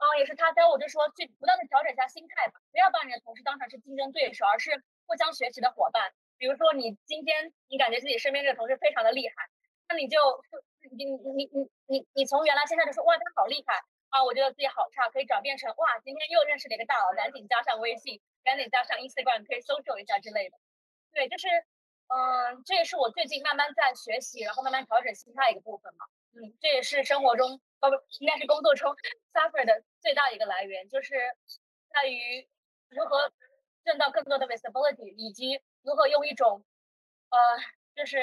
[0.00, 6.14] 嗯，也是他教我就说去不断的调整一下心态吧，不要把你的同事当成是竞争对手，而是互相学习的伙伴。
[6.40, 9.34] 比如说，你今天你感觉自己身边这个同事非常的厉害，
[9.90, 10.16] 那你就
[10.96, 13.76] 你你你你你从原来现在就说哇他好厉害
[14.08, 20.56] 啊，我觉得自己好差，可以转变成哇今天又认识了一个大佬，赶紧加上微信，赶紧加上 Instagram，可以 social 一下之类的。
[21.12, 21.46] 对，就是
[22.08, 26.06] 嗯，这也是我最近慢慢在学习，然后慢慢调整心态一个部分嘛。
[26.32, 28.96] 嗯，这也是生活中哦不，应该是工作中
[29.36, 31.14] suffer 的最大一个来源，就是
[31.92, 32.48] 在于
[32.88, 33.30] 如何
[33.84, 35.60] 挣到更多的 visibility，以及。
[35.82, 36.62] 如何用一种，
[37.30, 37.38] 呃，
[37.96, 38.18] 就是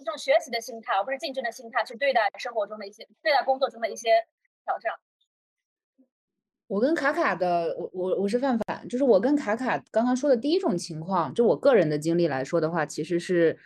[0.00, 4.10] 一种学习的心态，而不是竞争的心态去对待生活中的一些、对待工作中的一些
[4.64, 4.92] 挑战？
[6.66, 13.58] 我跟卡卡的，我我我是范范，就是我跟卡卡刚刚说的第一种情况，就我个人的经历来说的话，其实是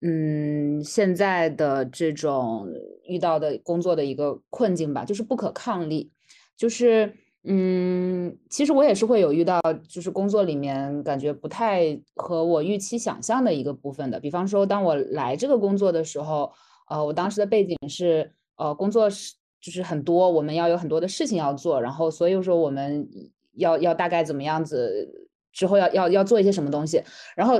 [0.00, 2.66] 嗯，现在的这种
[3.04, 6.12] 遇到的工作的一个困境吧，就是不可抗力，
[6.56, 7.14] 就是。
[7.50, 9.58] 嗯，其实我也是会有遇到，
[9.88, 14.20] 就是工作里面感觉不太和我预期想象的一个部分的。
[14.20, 16.52] 比方说，当我来这个工作的时候，
[16.90, 23.08] 呃，我当时的背景是，呃，工作是就是很多，我们要有很多的事情要做，然后所以说我们
[23.54, 27.02] 要要大概怎么样子，之后要要要做一些什么东西，
[27.34, 27.58] 然后，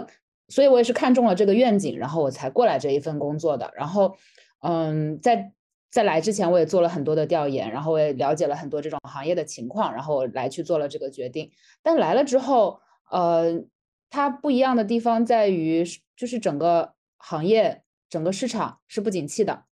[0.49, 3.73] 所以我也是看中了这个愿景，然后我才过来这一份工作的。
[3.75, 4.15] 然后，
[4.61, 5.51] 嗯，在。
[5.91, 11.51] 在来之前，我也做了很多的调研，然后我也了解了很多这种行业的情况，然后来去做了这个决定。
[11.83, 13.65] 但来了之后，呃，
[14.11, 19.65] 它不一样的地方在于，就是整个行业、整个市场是不景气的。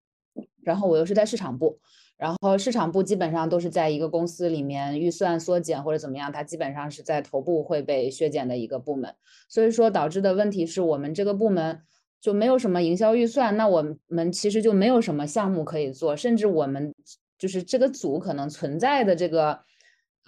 [0.65, 1.79] 然后我又是在市场部，
[2.17, 9.15] 然后市场部基本上都是在一个公司里面预算缩减或者怎么样，它基本上是在头部会被削减的一个部门。
[9.51, 11.83] 所以说导致的问题是我们这个部门。
[12.27, 16.93] 就没有什么营销预算，那我们其实就没有什么项目可以做，甚至我们
[17.39, 19.61] 就是这个组可能存在的这个，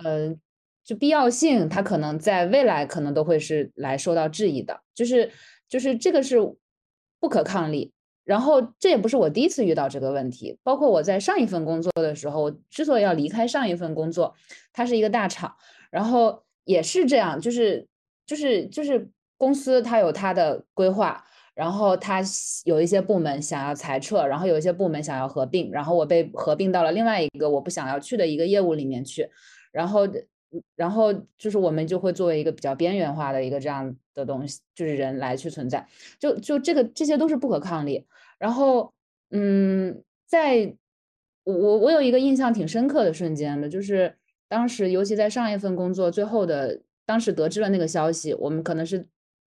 [0.05, 0.33] 呃，
[0.85, 5.29] 就必要性，它可能在未来可能都会是来受到质疑的，就是
[5.69, 6.37] 就是这个是
[7.19, 7.93] 不可抗力。
[8.23, 14.37] 然后这也不是我第一次遇到这个问题，包括我在上一份工作的时候，之所以要离开上一份工作，
[14.73, 15.57] 它是一个大厂，
[15.91, 17.89] 然后也是这样，就是
[18.25, 21.25] 就是就是公司它有它的规划。
[21.59, 22.23] 然后他
[22.67, 29.29] 有一些部门想要裁撤，然后有一些部门想要合并，然后我被合并到了另外一个我不想要去的一个业务里面去，
[29.73, 30.09] 然后，
[30.77, 35.85] 然后就是我们就会作为一个比较边缘化的一个这样的东西，就是人来去存在，
[36.21, 38.07] 就就这个这些都是不可抗力。
[38.39, 38.93] 然后，
[39.33, 40.73] 嗯，在
[41.43, 44.15] 我我我有一个印象挺深刻的瞬间的，就是
[44.49, 49.09] 当时尤其在上一份工作最后的，当时得知了那个消息，我们可能是。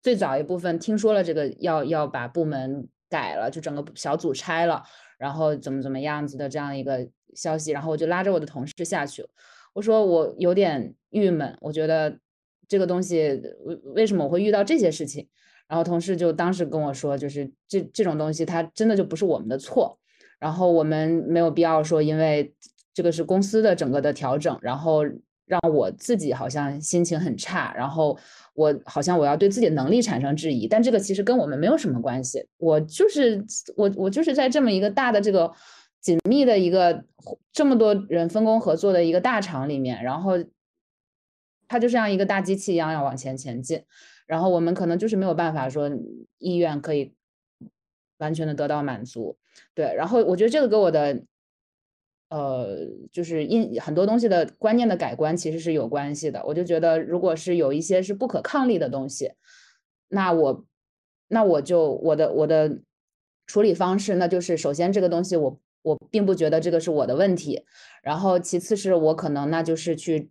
[0.08, 4.82] 最早一部分听说了这个要要把部门改了，就整个小组拆了，
[5.18, 9.28] 然后怎么怎么样子的这样一个消息，然后我就拉着我的同事下去，
[9.74, 12.18] 我说我有点郁闷，我觉得
[12.70, 15.28] 这个东西为为什么我会遇到这些事情？
[15.68, 20.00] 然后同事就当时跟我说，就是这这种东西它真的就不是我们的错，
[20.40, 22.54] 然后我们没有必要说因为
[22.94, 25.04] 这个是公司的整个的调整，然后。
[25.48, 28.20] 让我自己好像心情很差，然后
[28.54, 32.46] 我好像我要对自己的能力产生质疑，但这个其实跟我们没有什么关系。
[32.58, 33.42] 我就是
[33.78, 35.50] 我，我就是在这么一个大的这个
[36.02, 37.02] 紧密的一个
[37.54, 40.34] 这么多人分工合作的一个大厂里面，然后
[41.70, 43.82] 它就像一个大机器一样要往前前进，
[44.26, 45.90] 然后我们可能就是没有办法说
[46.40, 47.14] 意愿可以
[48.18, 49.38] 完全的得到满足，
[49.74, 51.24] 对，然后我觉得这个给我的。
[52.30, 56.44] 呃，就是因很多东西的观念的改观其实是有关系的。
[56.46, 59.32] 我就觉得，如果是有一些是不可抗力的东西，
[60.10, 60.66] 那我
[61.30, 62.80] 那我就我的我的
[63.46, 67.64] 处理方式，那就是首先这个东西我我并不觉得这个是我的问题，
[68.04, 70.30] 然后其次是我可能那就是去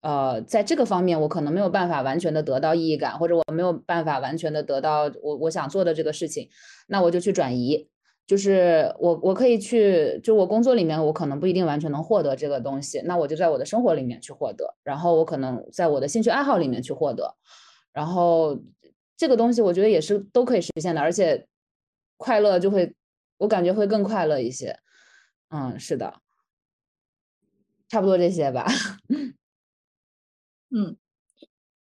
[0.00, 6.48] 呃在这个方面我可能没有办法完全的得到意义感，或者我没有办法完全的得到我我想做的这个事情，
[6.86, 7.90] 那我就去转移。
[8.28, 17.34] 就是我，我可以去，就我工作里面，我可能不一定完全能获得这个东西，那我就在我的生活里面去获得，然后我可能在我的兴趣爱好里面去获得，
[17.90, 18.60] 然后
[19.16, 21.46] 这个东西我觉得也是都可以实现的，而且
[22.18, 22.94] 快乐就会，
[23.38, 24.78] 我感觉会更快乐一些。
[25.48, 26.20] 嗯，是的，
[27.88, 28.66] 差不多这些吧。
[30.70, 30.98] 嗯，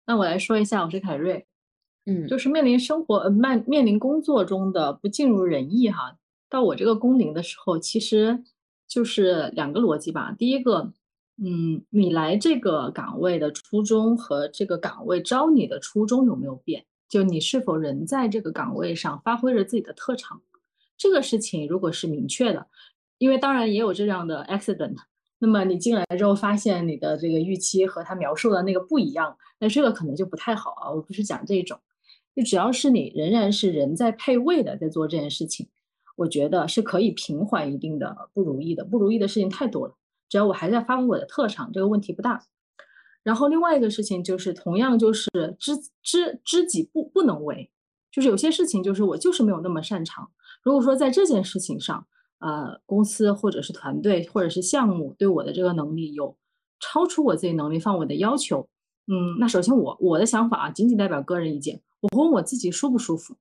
[0.07, 1.45] 那我来说一下，我是凯瑞，
[2.05, 6.17] 嗯，就是面临生活呃面面临工作中的不尽如人意哈。
[6.49, 8.43] 到我这个工龄的时候，其实
[8.87, 10.35] 就是两个逻辑吧。
[10.39, 10.93] 第一个，
[11.39, 16.85] 嗯，你来这个岗位的初衷和这个岗位招你的初衷有没有变？
[17.09, 20.41] 就你是否人在这个岗位上发挥着自己的特长？
[20.97, 22.67] 这个事情如果是明确的，
[23.19, 24.97] 因为当然也有这样的 accident。
[25.39, 30.91] 那么你进来之后发现你的这个预期和他描述的那个不一样，那这个可能就不太好啊。
[30.91, 31.79] 我不是讲这种，
[32.35, 35.69] 就只要是你仍然是人在配位的在做这件事情。
[36.17, 39.95] 我觉得是可以平缓一定的不如意的，不如意的事情太多了。
[40.29, 42.43] 只要我还在发挥我的特长，这个问题不大。
[43.23, 47.71] 然后另外一个事情就是，同样就是知知知己不不能为，
[48.11, 50.31] 就是有些事情就是我就是没有那么擅长。
[50.63, 52.07] 如果说在这件事情上，
[52.39, 56.37] 呃，公司或者是团队或者是项目对我的这个能力有
[56.81, 58.69] 超出我自己能力范围的要求，
[59.07, 63.37] 嗯，那首先我我的想法啊，仅仅代表个人意见，我问我自己舒不舒服。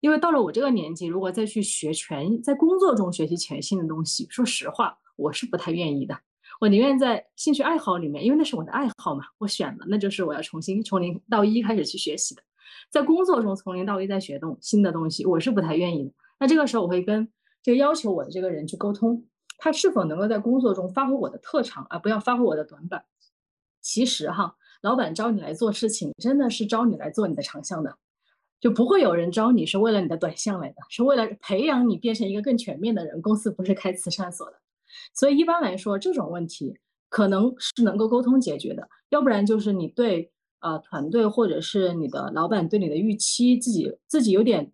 [0.00, 6.18] 因为到了我这个年纪，如果再去学全在工作中学习全新的东西，说实话，我是不太愿意的。
[6.60, 12.42] 我宁愿在兴趣爱好里面，因为那是我的爱好嘛，我选了，那就是我要重新从零到一开始去学习的。
[12.90, 16.12] 在工作中从零到一再学东新的东西，我是不太愿意的。
[16.40, 17.28] 那这个时候我会跟
[17.62, 19.24] 这个要求我的这个人去沟通，
[19.58, 23.04] 他是否能够在工作中发挥我的特长，而不要发挥我的短板。
[23.80, 27.96] 其实哈，老板招你来做事情，真的是招你来做你的长项的，
[28.60, 33.20] 就不会有人招你是为了你的短项来的，是为了培养你变成一个更全面的人。
[33.22, 34.56] 公司不是开慈善所的，
[35.14, 36.78] 所以一般来说这种问题
[37.08, 40.30] 可能是能够沟通解决的，要不然就是你对
[40.60, 44.72] 呃团队或者是你的老板对你的预期，自己自己有点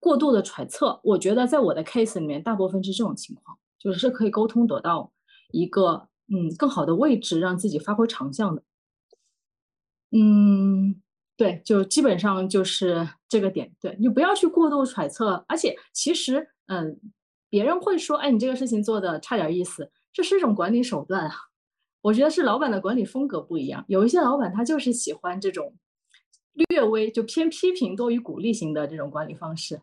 [0.00, 1.00] 过度的揣测。
[1.04, 5.12] 我觉得在我的 case 里面，大部分是这种情况，就是可以沟通得到
[5.52, 6.08] 一个。
[6.30, 8.62] 嗯，更好的位置让自己发挥长项的，
[10.12, 11.00] 嗯，
[11.38, 16.98] 对，就基本上就是这个点，对你不要去过度揣测，而且其实，嗯，
[17.48, 21.34] 别人会说，哎，你这个事情做的差点意思，这是一种管理手段啊。
[22.00, 25.76] 我觉得是老板的管理风格不一样，有一些老板他就是喜欢这种
[26.54, 29.80] 略微就偏批评多于鼓励型的这种管理方式。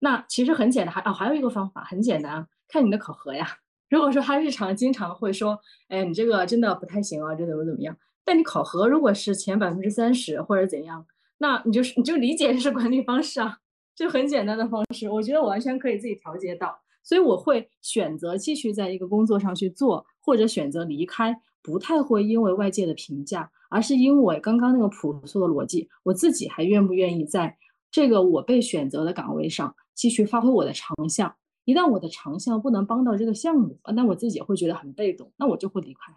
[0.00, 3.56] 那其实很简单，还哦，还有一个方法很简单，看你的考核呀。
[3.88, 7.96] 如果说他日常经常会说，哎，你这个真的不太行啊，这怎么怎么样？
[8.28, 11.06] 但你考核如果是前百分之三十或者怎样，
[11.38, 13.56] 那你就是你就理解这是管理方式啊，
[13.96, 27.56] 就很简单的方式，我觉得我完全可以自己调节到，所以我会选择继续在一个工作上去做，或者选择离开，不太会因为外界的评价，而是因为刚刚那个朴素的逻辑，我自己还愿不愿意在
[27.90, 31.34] 这个我被选择的岗位上继续发挥我的长项。
[31.64, 36.12] 一旦我的长项不能帮到这个项目，那我自己会觉得很被动，那我就会离开，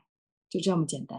[0.50, 1.18] 就这么简单。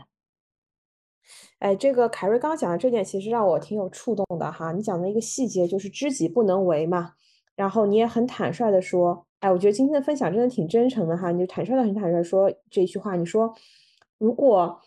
[1.58, 4.72] 哎，这个凯瑞刚刚讲的这点其实让我挺有触动的哈。
[4.72, 7.12] 你讲的一个细节就是知己不能为嘛，
[7.56, 11.30] 然后你也很坦率的说，哎，我觉得今天的分享真的挺真诚的哈。
[11.30, 13.54] 你就坦率的很坦率说这一句话，你说
[14.18, 14.80] 如果。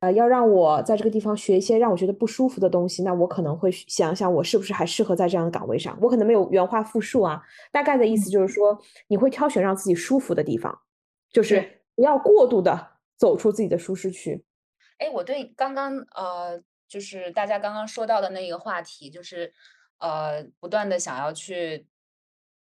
[0.00, 5.98] 呃，要让我在这个地方学一些让我觉得不舒服的东西，那我可能会想想我是不是还适合在这样的岗位上。
[6.00, 7.42] 我可能没有原话复述啊，
[7.72, 10.78] 大概的意思就是说，你会挑选让自己舒服的地方，
[11.32, 14.44] 就是不要过度的走出自己的舒适区。
[15.00, 19.52] 哎，我对刚刚呃，就是大家刚刚说到的那个话题，就是
[19.98, 21.86] 呃，不断的想要去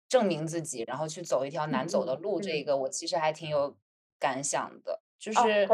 [0.06, 3.76] 证明自己，然后去走一条难走的路，这个我其实还挺有
[4.18, 5.02] 感想的。
[5.18, 5.66] 就是，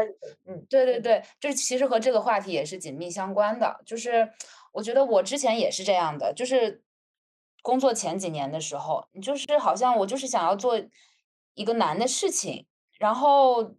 [0.45, 3.81] 嗯，对对对，就是其实和这个话题也是紧密相关的。
[3.85, 4.31] 就是
[4.71, 6.81] 我觉得我之前也是这样的，就是
[7.61, 10.81] 工作前几年的时候，你就是好像我就是想要做
[11.55, 12.65] 一个难的事情，
[12.97, 13.75] 然后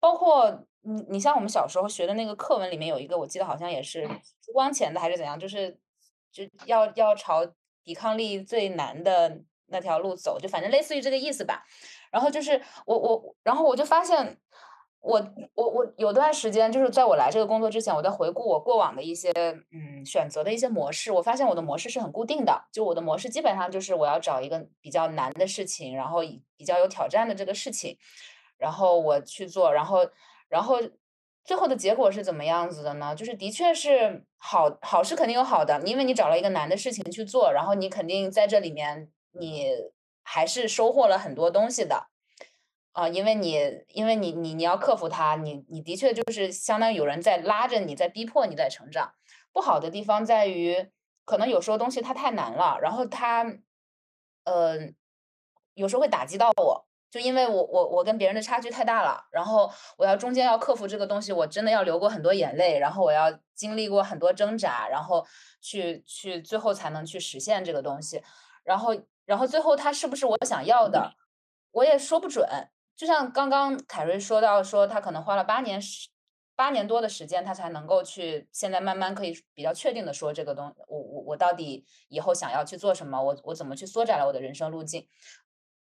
[0.00, 4.08] 包括你你像我们小时候学的那个课文里面有一个，我记得好像也是
[4.42, 5.78] 朱光潜的还是怎样，就是
[6.32, 7.46] 就要要朝
[7.82, 11.64] 抵抗力最难的那条路走，就反正类似于这个意思吧。
[12.10, 14.38] 然后就是我我，然后我就发现。
[15.02, 15.18] 我
[15.54, 19.32] 我我有段时间就是在我来这个工作之前，我在回顾我过往的一些
[19.72, 26.18] 嗯选择的一些模式，我发现我的模式是很固定的，就我的模式基本上就是我要找一个比较难的事情，然后
[26.54, 27.96] 比较有挑战的这个事情，
[28.58, 30.00] 然后我去做，然后
[30.50, 30.76] 然后
[31.44, 33.14] 最后的结果是怎么样子的呢？
[33.14, 39.70] 就是的确是好好是肯定有好的，因为你找了一个难的事情去做，然后你肯定在这里面你
[40.22, 42.08] 还是收获了很多东西的。
[42.92, 49.14] 啊，因为你，因为你，你你要克服它，你你的确就是相当于有人在拉着你，在逼迫你在成长。
[49.52, 50.90] 不好的地方在于，
[51.24, 53.44] 可能有时候东西它太难了，然后它，
[54.44, 54.76] 呃，
[55.74, 65.26] 有时候会打击到我，就因为我我我跟别人的差距太大了，然后我要中间要克服这个东西，我真的要流过很多眼泪，然后我要经历过很多挣扎，然后
[65.60, 68.22] 去去最后才能去实现这个东西，
[68.62, 71.14] 然后然后最后它是不是我想要的，
[71.72, 72.46] 我也说不准。
[72.94, 76.08] 就像刚刚凯瑞说到，说他可能花了八年时
[76.54, 85.08] 八年多的时间，他才能够去现在慢慢可以比较确定的说这个东，我我我到底以后想要去做什么，我我怎么去缩窄了我的人生路径。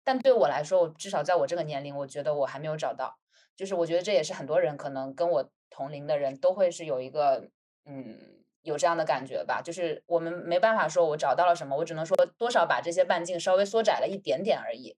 [0.04, 3.18] 但对我来说，我至少在我这个年龄，我觉得我还没有找到。
[3.56, 7.50] 就是我觉得这也是很多人可能跟我同龄的人都会是有一个
[7.86, 8.18] 嗯
[8.62, 9.62] 有这样的感觉吧。
[9.62, 14.96] 就是我们没办法说我找到了什么，我只能说多少把这些半径稍微缩窄了一点点而已。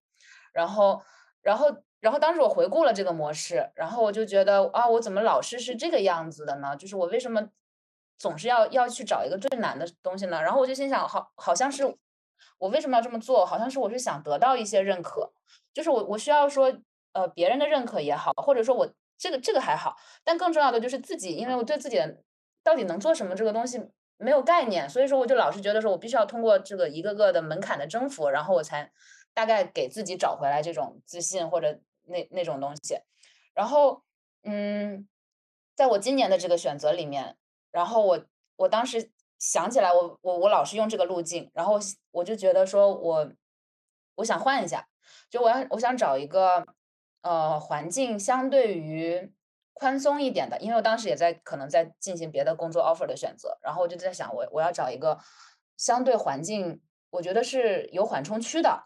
[0.52, 1.02] 然后，
[1.42, 1.76] 然后。
[2.02, 6.76] 然后当时我回顾了这个模式，然后我就觉得啊，我怎么老是是这个样子的呢？
[6.76, 7.48] 就是我为什么
[8.18, 10.42] 总是要要去找一个最难的东西呢？
[10.42, 11.96] 然后我就心想，好，好像是
[12.62, 13.44] 我为什么要这么做？
[13.44, 15.32] 好像是我是想得到一些认可，
[15.74, 16.72] 就是我我需要说
[17.12, 18.88] 呃别人的认可也好，或者说我
[19.18, 22.22] 这个这个还好，但更重要的就是自己，因为我对自己的
[22.62, 23.82] 到底能做什么这个东西
[24.16, 28.90] 没有概念，所以说我就老是觉得说我必须要通过这个一个个的门槛的征服，然后我才
[29.34, 31.80] 大概给自己找回来这种自信或者。
[32.04, 32.98] 那那种东西，
[33.54, 34.02] 然后，
[34.42, 35.06] 嗯，
[35.76, 37.36] 在我今年的这个选择里面，
[37.70, 38.24] 然后我
[38.56, 39.12] 我当时
[39.42, 41.76] 想起来我我我老是用这个路径，然后
[42.12, 43.28] 我就觉得说我
[44.14, 44.86] 我想换一下，
[45.28, 46.64] 就我要我想找一个
[47.22, 49.32] 呃环境相对于
[49.72, 55.18] 宽松一点的，因为我当时也在可能在进行别的工作 offer 的选择，然后我就在想我我要找一个
[55.76, 56.80] 相对环境，
[57.10, 58.84] 我觉得是有缓冲区的，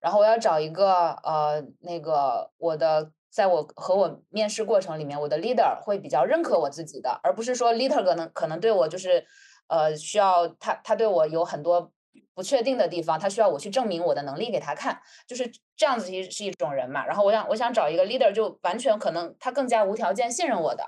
[0.00, 3.10] 然后我要找一个呃那个我的。
[3.28, 9.26] 在我和我面试过程里面，我的 leader 会比较认可我自己的，而不是说 leader 可能可能对我就是，
[9.68, 11.92] 呃，需要他他对我有很多
[12.34, 17.04] 不确定的地方，他需要我去证明我的能力给他看，就是这样子，其实是一种人嘛。
[17.06, 20.84] 然后我想我想找一个 leader，就完全可能他更加无条件信任我的，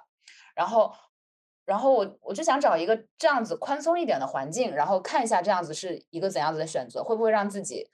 [0.54, 0.92] 然后
[1.64, 7.90] 然后我我就想找一个这样子宽松一点的环境，然后看一下这样子是一个怎样子的选择，会不会让自己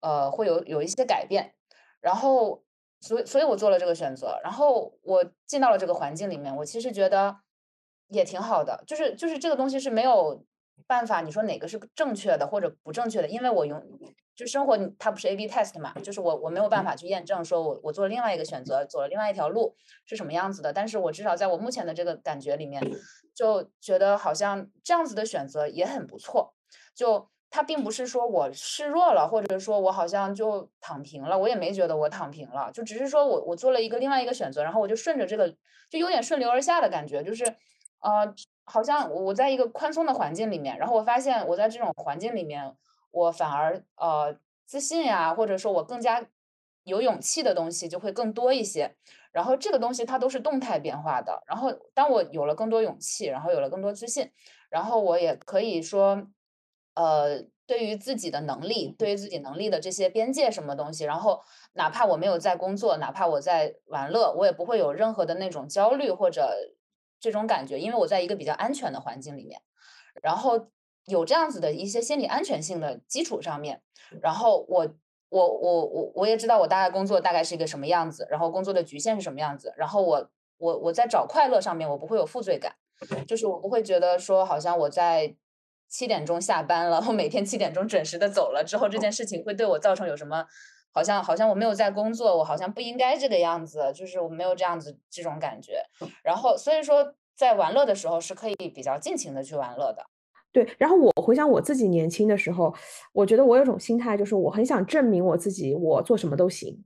[0.00, 1.54] 呃会有有一些改变，
[2.00, 2.62] 然后。
[3.00, 7.36] 所以，所以我做了这个选择，然后我进到了这个环境里面，我其实觉得
[8.14, 10.44] 也挺好的，就是就是这个东西是没有
[10.86, 13.82] 办法，你说哪个是正确的或者不正确的，因为我用
[14.34, 19.74] 就生活它不是 A/B test 嘛，就是我我没有办法去验证说我我做了另外一个选择，走了另外一条路
[20.06, 22.82] 是什么样子的，但是我至少在我目前的这个感觉里面，
[23.34, 26.54] 就觉得好像这样子的选择也很不错，
[26.94, 27.28] 就。
[27.50, 35.48] 他并不是说我示弱了，或者说我好像就躺平了，我也没觉得我躺平了，就只是说我我做了一个另外一个选择，然后我就顺着这个，
[35.88, 37.44] 就有点顺流而下的感觉，就是，
[38.04, 38.34] 呃，
[38.64, 42.76] 好像我在一个宽松的环境里面，然后我发现我在这种环境里面，
[43.10, 44.36] 我反而呃
[44.66, 46.24] 自信呀，或者说我更加
[46.84, 48.94] 有勇气的东西就会更多一些，
[49.32, 54.30] 然后这个东西它都是动态变化的，然后当我有了更多勇气，然后有了更多自信，
[54.68, 56.28] 然后我也可以说。
[56.96, 61.40] 呃，对于自己的能力，对于自己能力的这些边界什么东西，然后
[61.72, 66.56] 哪怕我没有在工作，哪怕我在玩乐，我也不会有任何的那种焦虑或者
[67.24, 69.60] 这种感觉，因为我在一个比较安全的环境里面，
[70.22, 70.68] 然后
[71.06, 73.80] 有这样子的一些心理安全性的基础上面，
[74.20, 74.94] 然后我
[75.30, 82.74] 我我我我也知道我大概工作大概是一个什么样子，然后工作的局限是什么样子，然后我我我在找快乐上面我不会有负罪感，
[83.26, 85.34] 就是我不会觉得说好像我在。
[85.86, 90.44] 七点钟下班了，我每天七点钟准时的走了之后，这件事情会对我造成有什么？
[90.94, 95.82] 好像好像我没有在工作，我好像不应该这个样子，就是我没有这样子这种感觉。
[96.22, 100.06] 然后所以说，在玩乐的时候是可以比较尽情的去玩乐的。
[100.52, 102.72] 对，然后我回想我自己年轻的时候，
[103.12, 106.84] 我觉得我有种心态，就是我很想证明我自己，我做什么都行，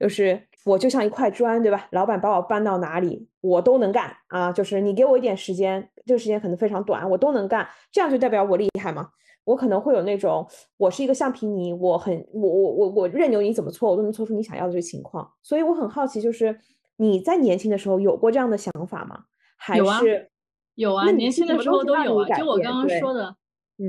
[0.00, 1.86] 就是我就像一块砖，对吧？
[1.92, 5.90] 老板把我搬到哪里，我都能干啊，就是你给我一点时间。
[6.06, 9.10] 这个时间可能非常短，我都能干，这样就代表我厉害吗？
[9.50, 10.46] 我可能会有那种，
[10.76, 15.28] 我是一个橡皮泥，我很，我我我我任由你怎么搓，我都能搓出你想要的这个情况。
[15.42, 16.56] 所以我很好奇，就是
[16.96, 19.24] 你在年轻的时候有过这样的想法吗？
[19.76, 20.00] 有啊，
[20.76, 22.38] 有啊，年轻的时候都有啊。
[22.38, 23.34] 就我刚刚说的，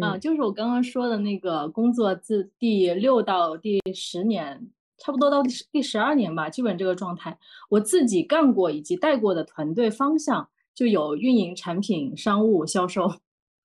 [0.01, 7.37] 啊，就是我刚刚说的那个工作自第六到第十年，差不多到第第十二年吧，基本这个状态，
[7.69, 10.47] 我自己干过以及带过的团队方向。
[10.73, 13.11] 就有运营、产品、商务、销售，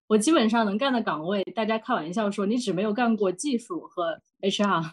[0.07, 4.93] 我基本上能干的岗位，大家开玩笑说你只没有干过技术和 HR。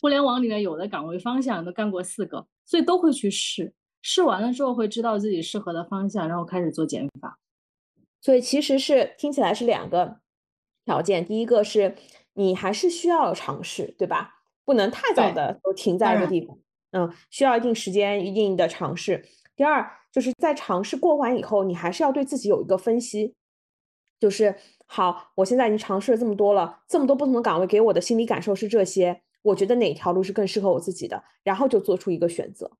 [0.00, 3.72] 互联网里面有的岗位方向都干过四个，所以都会去试，
[4.02, 7.38] 试完了之后会知道自己适合的方向，然后开始做减法。
[8.20, 10.20] 所以其实是听起来是两个
[10.84, 11.94] 条件，第一个是
[12.34, 14.34] 你还是需要尝试，对吧？
[14.64, 16.58] 不能太早的都停在一个地方，
[16.90, 19.24] 嗯，需要一定时间、一定的尝试。
[19.56, 19.90] 第二。
[20.12, 23.34] 就是在尝试过完以后，你还是要对自己有一个分析，
[24.18, 24.54] 就是
[24.86, 32.70] 好，我现在已经尝试了这么多了，这么多不同的岗位给我的心理感受是这些，我觉得哪条路是更适合我自己的，然后就做出一个选择。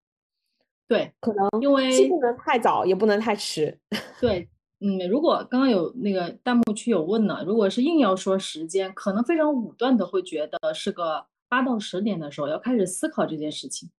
[0.89, 3.77] 对，可能因为既不能太早，也不能太迟。
[4.21, 4.49] 对，
[4.81, 13.91] 嗯，如果刚刚有那个弹幕区有问呢，如果是硬要说时间，可能非常武断的会觉得是个八到十点的时候要开始思考这件事情。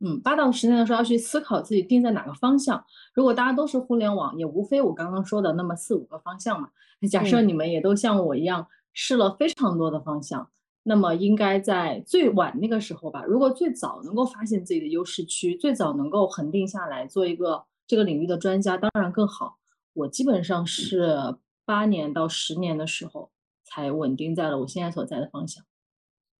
[0.00, 2.84] 嗯，八到十年的时候要去思考自己定在哪个方向。
[3.14, 6.68] 如果大家都是互联网，也无非我刚刚说的那么四五个方向嘛。
[7.10, 10.50] 假设你们也都像我一样试了非常多的方向，
[10.82, 13.24] 那么应该在最晚那个时候吧。
[13.24, 19.56] 如果最早能够发现自己的优势区，最早能够恒定下来做一个这个领域的专家，当然更好。
[19.94, 23.30] 我基本上是八年到十年的时候
[23.64, 25.64] 才稳定在了我现在所在的方向。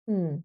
[0.05, 0.43] 嗯。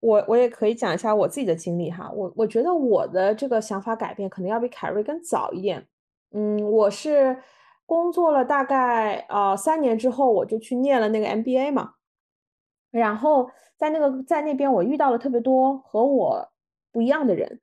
[0.00, 5.86] 我我也可以讲一下我自己的经历哈，我我觉得我的这个想法改变可能要比凯瑞更早一点。
[6.32, 7.38] 嗯，我是
[7.86, 11.92] 工作了大概呃三年之后，我就去念了那个 MBA 嘛，
[12.90, 16.48] 然后在那个在那边我遇到了特别多和我
[16.92, 17.60] 不一样的人，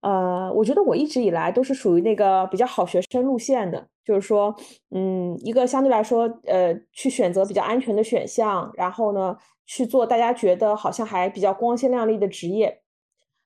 [0.00, 4.54] 呃，我觉得我一直以来都是属于那个比较好学生路线的，就是说，
[4.90, 9.36] 嗯，一个相对来说，呃，去选择比较安全的选项，然后呢，
[9.66, 12.80] 去做大家觉得好像还比较光鲜亮丽的职业。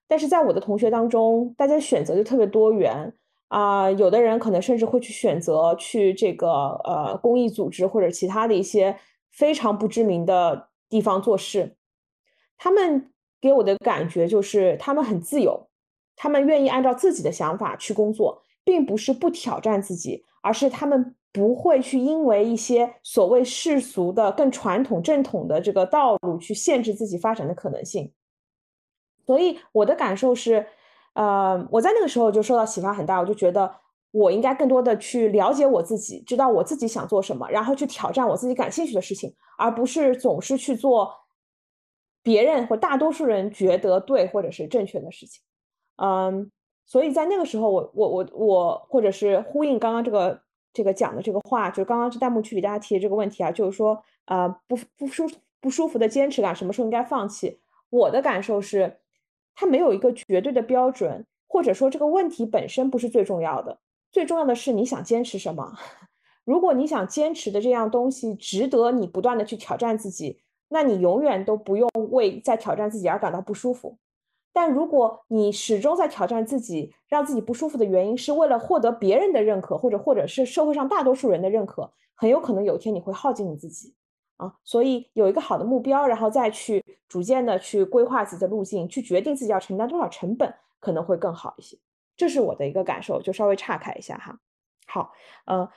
[0.07, 3.13] 但是在我的同学当中，大家选择就特别多元
[3.49, 6.49] 啊，有的人可能甚至会去选择去这个
[6.85, 8.97] 呃公益组织或者其他的一些
[9.31, 11.77] 非常不知名的地方做事。
[12.57, 15.69] 他们给我的感觉就是他们很自由。
[16.17, 28.13] 他们愿意按照自己的想法去工作，并不是不挑战自己，而是他们不会去因为一些所谓世俗的、更传统正统的这个道路去限制自己发展的可能性。
[29.27, 30.67] 所以我的感受是，
[31.15, 33.73] 呃，我在那个时候就受到启发很大，我就觉得
[34.11, 41.15] 我应该更多的去了解我自己，知道我自己想做什么，然后去挑战我自己感兴趣的事情，而不是总是去做
[42.25, 45.41] 别人或大多数人觉得对或者是正确的事情。
[45.97, 46.51] 嗯，
[46.91, 50.41] 所以在那个时候，我我我我，或者是呼应刚刚这个
[50.73, 55.31] 这个讲的这个话，就刚刚是弹幕区里大家提的这个问题啊，就是说，呃，不不舒
[55.61, 57.61] 不舒服的坚持感，什么时候应该放弃？
[57.91, 58.99] 我的感受是，
[59.55, 63.79] 它没有一个绝对的标准，或者说这个问题本身不是最重要的，
[64.11, 65.79] 最重要的是你想坚持什么。
[66.45, 73.97] 如果你想坚持的这样东西值得你不断的去挑战自己，那你永远都不用为在挑战自己而感到不舒服。
[74.53, 83.95] 但如果你始终在挑战自己，让自己不舒服的原因是为了获得别人的认可，或者或者是社会上大多数人的认可，很有可能有一天你会耗尽你自己
[84.37, 84.55] 啊。
[84.65, 91.79] 所以有一个好的目标，然后再去逐渐的去规划自己的路径，去决定自己要承担多少成本，可能会更好一些。
[92.17, 94.39] 这是我的一个感受，就稍微岔开一下哈。
[94.87, 95.13] 好，
[95.47, 95.69] 嗯，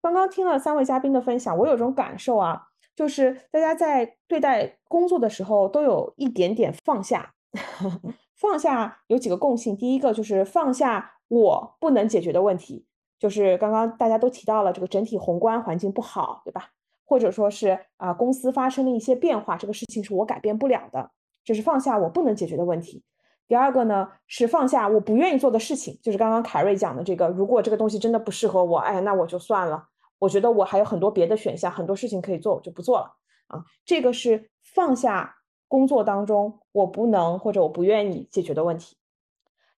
[0.00, 7.34] 刚刚听了三位嘉宾的分享，我有种感受啊，就是大家在对待工作的时候都有一点点放下。
[8.42, 12.84] 放下有几个共性，第一个就是放下我不能解决的问题，
[13.16, 16.70] 就是刚刚大家都提到了这个整体宏观环境不好，对吧？
[17.04, 21.12] 或者说是啊公司发生了一些变化，这个事情是我改变不了的，
[21.44, 23.04] 这是放下我不能解决的问题。
[23.46, 29.86] 第二个呢是放下我不愿意做的事情，就是刚刚凯瑞讲的这个，如果这个东西真的不适合我，哎，那我就算了。
[30.18, 33.14] 我觉得我还有很多别的选项，很多事情可以做，我就不做了
[33.46, 33.62] 啊。
[33.84, 35.36] 这个是放下。
[35.72, 38.98] 工作当中我不能或者我不愿意解决的问题。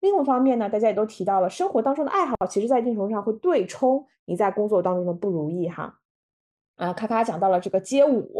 [0.00, 5.98] 另一方面呢，大家也都提到了，生活当中的爱好，其实在一定程度上会对冲你在工作当中的不如意哈。
[6.76, 8.32] 啊，咔咔讲到了这个街舞，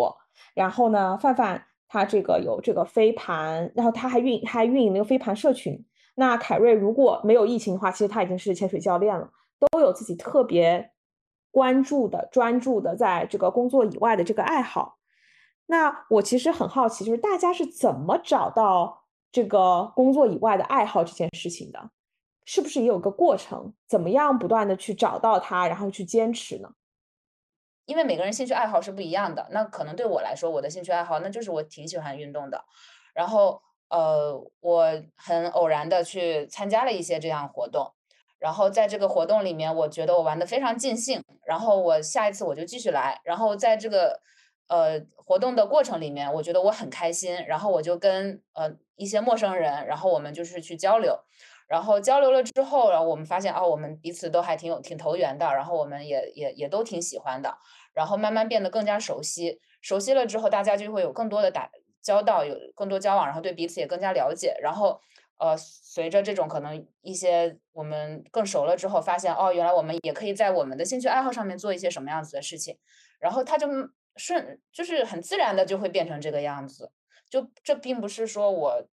[0.55, 5.84] 然后呢，范范他这个有这个飞盘，然后他还运还运营那个飞盘社群。
[6.14, 9.30] 那凯瑞如果没有疫情的话，其实他已经是潜水教练了，
[9.61, 10.90] 都有自己特别
[11.50, 14.96] 关注的、专注的，在这个工作以外的这个爱好。
[15.73, 21.91] 那我其实很好奇，就是大家是怎么找到这个工作以外的爱好这件事情的？
[22.45, 23.73] 是不是也有个过程？
[23.89, 26.75] 怎么样不断的去找到它，然后去坚持呢？
[27.87, 29.49] 因为每个人兴趣爱好是不一样的。
[29.51, 32.62] 那可能对我来说，我的兴趣爱好那就是我挺喜欢运动的。
[33.14, 37.95] 然后呃，我很偶然的去参加了一些这样活动，
[38.39, 41.25] 然后在这个活动里面，我觉得我玩的非常尽兴。
[41.47, 43.18] 然后我下一次我就继续来。
[43.25, 44.20] 然后在这个。
[44.69, 51.19] 呃，活动的过程里面，我觉得我很开心，然后我就跟呃一些陌生人，然后我们就是去交流，
[51.69, 57.59] 然后交流了之后，然后我们发现哦，我们彼此都还挺有挺投缘的，然后我们也也也都挺喜欢的，
[57.93, 64.99] 然后慢慢变得更加熟悉，熟悉了之后，大家就会有更多的打交道，有更多交往，然后对彼此也更加了解，然后
[65.37, 72.79] 呃，随着这种可能一些我们更熟了之后，发现哦，原来我们也可以在我们的兴趣爱好上面做一些什么样子的事情，
[73.19, 73.69] 然后他就。
[74.17, 76.93] 顺就是很自然的就会变成这个样子，
[77.31, 78.87] 就这并不是说我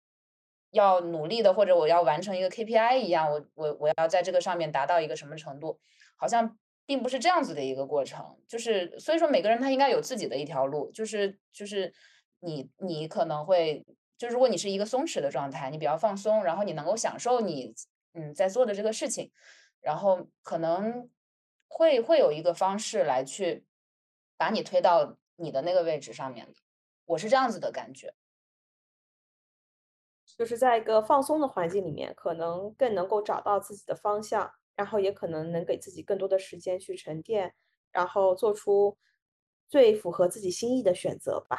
[0.71, 5.81] 要努力的或者我要完成一个 KPI 一样，我我我要在这个上面达到一个什么程度，
[6.17, 8.37] 好像并不是这样子的一个过程。
[8.47, 11.93] 就是所以说每个人他应该有自己的一条路，就是就是
[12.41, 13.87] 你你可能会
[14.19, 17.75] 就如果你是一个松弛的状态，你比较放松，然后你能够享受你
[18.13, 19.31] 嗯在做的这个事情，
[19.81, 21.09] 然后可能
[21.69, 23.65] 会会有一个方式来去。
[24.37, 26.55] 把你推到你的那个位置上面的，
[27.07, 28.15] 我是这样子的感觉，
[30.39, 37.55] 就是在一个放松的环境里面，可能更能够找到自己的方向，然后也可能能给自己更多的时间去沉淀，
[37.91, 38.97] 然后做出
[39.69, 41.59] 最符合自己心意的选择吧。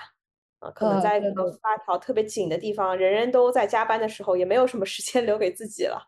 [0.59, 6.01] 啊，可能在一个发条特别紧的地方，人人都在加班的时候，也没有什么时间 留给自己了。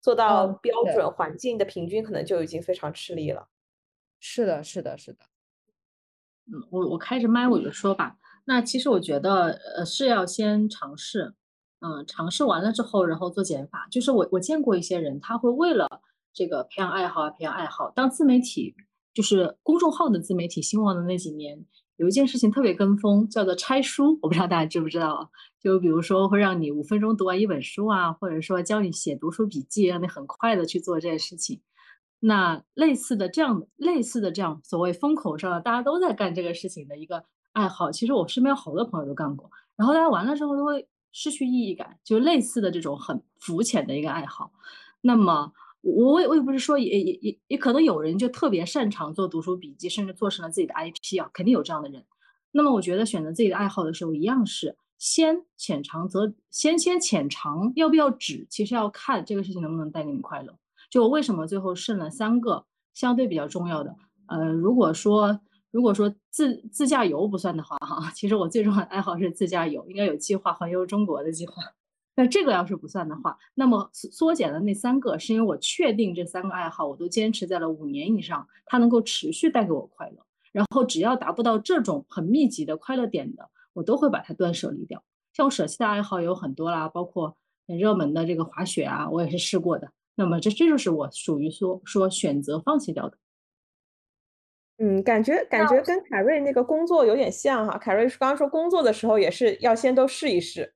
[0.00, 3.48] 做到标准环境的平均，可能就已经非常吃力了。
[4.22, 5.24] 是的，是的，是的。
[6.52, 8.16] 嗯，我我开着麦我就说吧。
[8.44, 11.34] 那其实我觉得，呃，是要先尝试，
[11.80, 13.86] 嗯，尝试完了之后，然后做减法。
[13.90, 15.86] 就是我我见过一些人，他会为了
[16.32, 17.90] 这个培养爱好啊，培养爱好。
[17.90, 18.74] 当自媒体
[19.14, 21.64] 就是公众号的自媒体兴旺的那几年，
[21.96, 24.18] 有一件事情特别跟风，叫做拆书。
[24.22, 25.30] 我不知道大家知不知道？
[25.60, 31.60] 就比如说会让你五分钟读完一本书啊，或者说教你写读书笔记，让你很快的去做这件事情。
[32.20, 39.50] 那类似的这样类似的这样所谓风口上，大家都在干这个事情的一个爱好，其实我身边好多朋友都干过。
[39.76, 40.86] 然后大家完了之后都会。
[41.12, 44.52] 失去意义感，就类似的这种很肤浅的一个爱好。
[45.00, 52.04] 那么，我也我也不是说也也也也可能有人就特别擅长做读书笔记，甚至做成了自己的 IP 啊，肯定有这样的人。
[52.52, 60.59] 那么，我觉得选择自己的爱好的时候，一样是先浅尝则先先浅尝，要不要止，其实要看这个事情能不能带给你快乐。
[60.90, 63.96] 就为什么最后剩了三个相对比较重要的？
[64.26, 65.40] 呃，如果说。
[65.72, 71.62] 如果说自自驾游不算的话，哈，其实我最重要的爱好是自驾游，应该有计划环游中国的计划。
[72.16, 80.16] 那这个要是不算的话，那么缩减的那三个，是因为我确定这三个爱好我都坚持在了五年以上，它能够持续带给我快乐。
[80.50, 85.00] 然后只要达不到这种很密集的快乐点的，我都会把它断舍离掉。
[85.32, 87.36] 像我舍弃的爱好有很多啦，包括
[87.68, 89.92] 很热门的这个滑雪啊，我也是试过的。
[90.20, 93.16] 那么这这就是我属于说说选择放弃掉的。
[94.76, 97.78] 嗯，感觉感觉跟凯瑞那个工作有点像哈。
[97.78, 100.74] 凯瑞刚刚说工作的时候也是要先都试一试，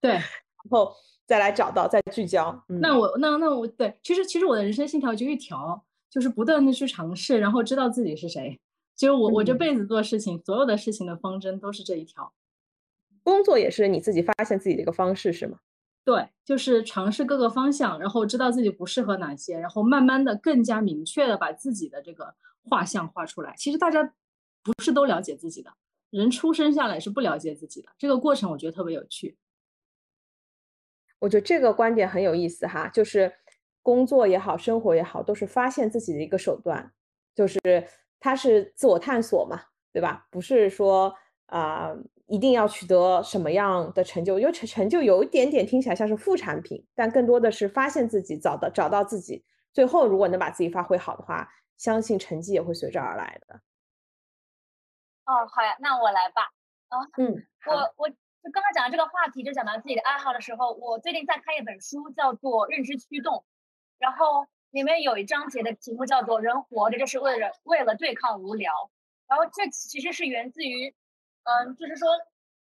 [0.00, 0.22] 对，然
[0.70, 0.90] 后
[1.26, 2.64] 再来找到再聚焦。
[2.68, 8.58] 那我那那我对，其实其实我的人生信条就一条，就是不断的去尝试，然后知道自己是谁。
[8.96, 12.32] 就我我这辈子做事情，所有的事情的方针都是这一条。
[13.22, 15.58] 工作也是你自己发现自己的一个方式是吗？
[16.06, 22.34] 对，就是尝试各个方向，然后知道自己不适合哪些，然后慢慢的更加明确的把自己的这个。
[22.68, 24.02] 画像画出来，其实大家
[24.64, 25.72] 不是都了解自己的，
[26.10, 29.38] 人出生下来是不了解自己的，这个过程我觉得特别有趣。
[31.20, 33.32] 我觉得这个观点很有意思哈，就是
[33.82, 36.92] 工作也好，生活也好，都是发现自己的一个手段，
[37.36, 37.60] 就是
[38.18, 40.26] 它是自我探索嘛，对吧？
[40.32, 41.14] 不是说
[41.46, 41.94] 啊
[42.26, 51.48] 一定要取得什么样的成就，因为成成就有一点点听起来像是副产品，但更多的是发现自己，找到找到自己，最后如果能把自己发挥好的话。
[51.76, 53.60] 相信成绩也会随之而来的。
[55.26, 56.48] 哦，好呀，那我来吧。
[56.88, 63.34] 啊，嗯，我我就刚刚讲到这个话题，就讲到自己的爱好的时候，我最近在看一本书，叫做《认知驱动》，
[63.98, 68.72] 然后里面有一章节的题目叫做“人活着就是为了为了对抗无聊”。
[69.28, 70.94] 然后这其实是源自于，
[71.46, 72.08] 嗯，就是说，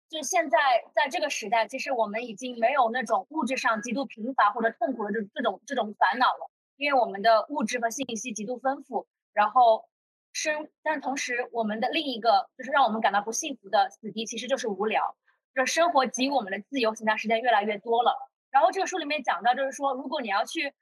[0.09, 0.59] 就现在
[0.93, 6.51] 在这个时代，其实我们已经没有那种物质上极度贫乏或者痛苦的这这种这种烦恼了。
[6.75, 9.85] 因为我们的物质和信息极度丰富，然后
[10.33, 15.15] 生，但同时我们的另一个就是让我们感到不幸福的死敌，其实就是无聊。
[15.53, 18.17] 这生活给予我们的自由闲暇时间越来越多了。
[18.51, 20.73] 然后这个书里面讲到，就是说，如果你要去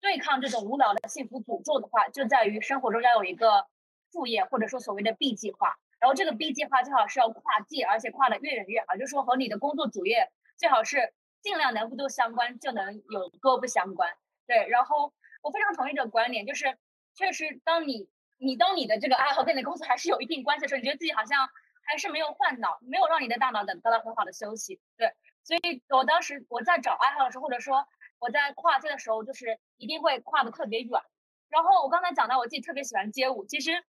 [0.00, 3.66] 对抗这种无聊的幸福诅咒的话，就在于生活中要有一个
[4.12, 5.76] 副业，或者说所谓的 B 计划。
[6.08, 14.16] 然后这个 B 计划最好是要跨界，而且跨的越远越好，就是说和你的工作主业最好是尽量能不相关，就能有多不相关。
[14.46, 15.12] 对，然后。
[15.40, 16.76] 我非常同意这个观点，就是
[17.14, 21.48] 确实，当你你当你的这个爱好跟你的工作还是有一定关系的时候，你觉得自己好像
[21.84, 24.80] 还是没有换脑，没有让你的大脑得得到很好的休息。
[24.96, 27.86] 对，所以我当时我在找爱好的时候，或者说
[28.18, 31.00] 我在跨界的时候，就是一定会跨的特别远。
[31.48, 33.84] 然后我刚才讲到我自己特别喜欢街舞，其实，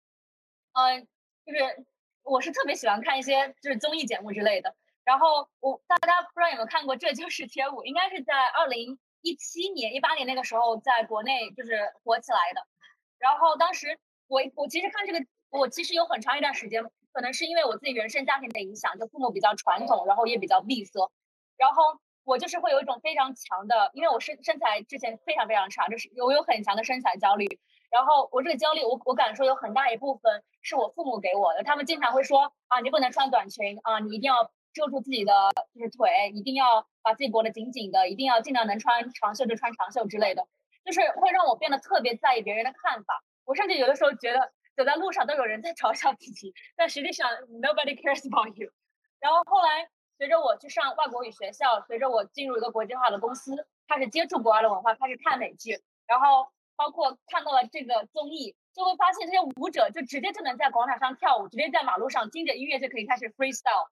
[0.74, 1.07] 嗯，
[1.45, 1.86] 就是
[2.28, 4.75] 我是特别喜欢看一些就是综艺节目之类的。
[5.03, 8.99] 然后我大家不知道有没有看过《这就是街舞》，应该是在二零。
[9.23, 12.61] 一七年、一八年那个时候，在国内就是火起来的。
[13.17, 13.97] 然后当时
[14.28, 15.19] 我我其实看这个，
[15.49, 21.11] 我其实有很长一段时间，可能是因为我自己原生家庭的影响，就父母比较传统，然后也比较闭塞。
[21.57, 27.59] 然后我就是会有一种非常强的，因为我身身材之前非常非常差，就是我有很强的身材焦虑。
[27.90, 34.52] 然后我这个焦虑，我我敢说有很大一部分是我父母给我的，他们经常会说啊，你不能穿短裙啊，你一定要。
[34.74, 35.34] 遮住自己的
[35.74, 40.48] 就是腿，一定要把自己裹得紧紧的，一定要尽量能穿长袖就穿长袖之类的，
[40.86, 43.24] 就是会让我变得特别在意别人的看法。
[43.44, 47.28] 我甚至有的时候觉得走在路上都有人在嘲笑自己，但实际上
[47.60, 48.70] nobody cares about you。
[49.20, 63.89] 然后后来随着我去上外国语学校，随着我进入一个国际化的公司，开始接触国外的文化，开始看美剧，然后包括看到了这个综艺，就会发现这些舞者就直接就能在广场上跳舞，直接在马路上听着音乐就可以开始 freestyle。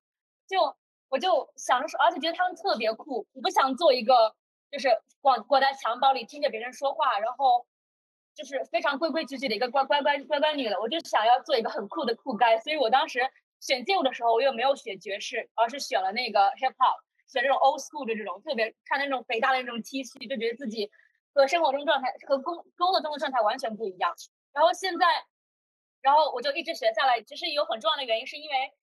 [0.47, 0.73] 就
[1.09, 3.27] 我就想着说，而且觉得他们特别酷。
[3.33, 4.35] 我不想做一个
[4.71, 7.65] 就是裹裹在襁褓里听着别人说话，然后
[8.35, 10.79] 就是非常规规矩矩的一个乖乖乖乖乖女的。
[10.79, 12.59] 我就想要做一个很酷的酷该。
[12.59, 13.21] 所以我当时
[13.61, 20.91] 选街舞的时候，我又没有选爵士，而是选了那个 hip hop，选这种 old school 的这种，特别穿那种肥大的那种 T 恤，就觉得自己
[21.35, 24.15] 和生活中状态和工工作中的状态完全不一样。
[24.53, 25.05] 然后现在，
[26.01, 28.73] 然后我就一直学下来，其实有很重要的原因，是因为，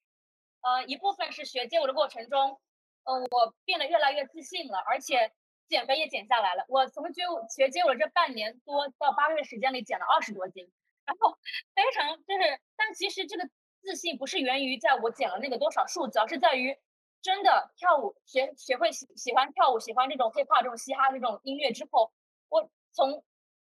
[0.60, 2.60] 呃，一部分是学街舞的过程中，
[3.04, 5.32] 呃，我变得越来越自信了，而且
[5.66, 6.66] 减肥也减下来了。
[6.68, 10.70] 我从街舞学街舞的这半年多到八个月时间里减了二十多斤，
[11.06, 11.32] 然后
[11.74, 13.48] 非常就是，但其实这个
[13.80, 16.76] 自信不是源于在我减了那个多少数字，而是在于
[17.22, 22.12] 真的跳舞学学会喜喜欢跳舞，喜欢这种 hip hop 这种嘻哈这种音乐之后，
[22.52, 23.24] 我从。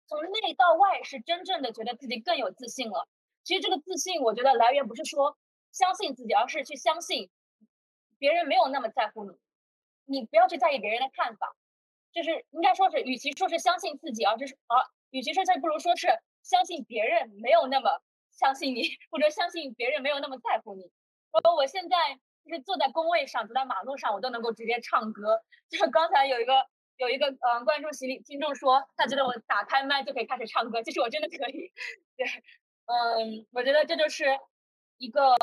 [0.07, 3.07] 从内到外是真正的觉得自己更有自信了。
[3.43, 5.35] 其实这个自信，我觉得来源不是说
[5.71, 7.31] 相信自己，而是去相信
[8.19, 9.35] 别人没有那么在乎你。
[10.05, 11.55] 你不要去在意别人的看法，
[12.13, 14.77] 就是应该说是，与其说是相信自己，而是啊，
[15.09, 16.07] 与其说是不如说是
[16.43, 20.83] 相信别人没有那么相信你，或者相信别人没有那么在乎你。
[21.31, 25.41] 我我现在就是坐在工位上，走在马路上，我都能够直接唱歌。
[25.67, 26.67] 就是刚才有一个。
[26.97, 31.71] 有一个嗯，观众席里听众说，他觉得我打开麦就可以开始唱歌，其实我真的可以。
[32.17, 32.25] 对，
[32.85, 34.25] 嗯，我觉得这就是
[34.97, 35.35] 一个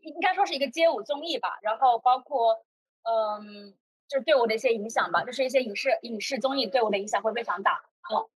[0.00, 2.64] 应该说是一个街舞综艺吧，然后包括
[3.02, 3.76] 嗯，
[4.08, 7.82] 就是对我的一些影响吧，就是一些影视影视综艺对我的影响会非常大。
[8.10, 8.28] 嗯，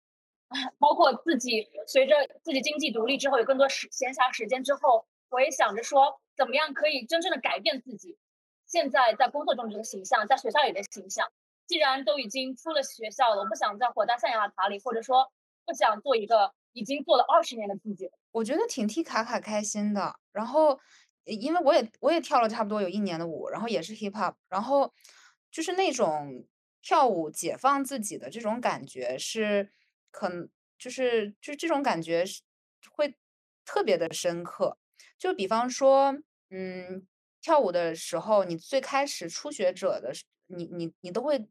[0.78, 8.18] 包括自己随着自己经济独立之后，有更多时闲暇时间之后，我也想着说，怎么样可以真正的改变自己
[8.66, 11.30] 现在在工作中这个形象，在学校里的形象。
[11.66, 15.32] 既然都已经出了学校了，我不想再活在象牙塔里，或者说
[15.64, 18.10] 不想做一个已经做了二十年的自己。
[18.32, 20.14] 我觉得挺替卡卡开心的。
[20.32, 20.78] 然后，
[21.24, 24.92] 因为我也我也跳了差不多有一年的舞，然后也是 hip hop，然后
[25.50, 26.46] 就是那种
[26.82, 29.70] 跳舞解放自己的这种感觉是，
[30.10, 30.28] 可
[30.78, 32.42] 就是就这种感觉是
[32.90, 33.14] 会
[33.64, 34.78] 特别的深刻。
[35.18, 36.12] 就比方说，
[36.50, 37.06] 嗯，
[37.40, 40.12] 跳舞的时候，你最开始初学者的，
[40.56, 41.48] 你你你都会。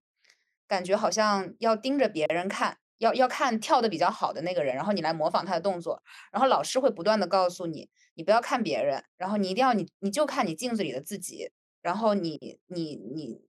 [0.68, 13.42] 感觉好像要盯着别人看，要要看跳的比较好的那个人，然后你来模仿他的动作，然后老师会不断的告诉你，你不要看别人，然后你一定要你你就看你镜子里的自己，然后你你你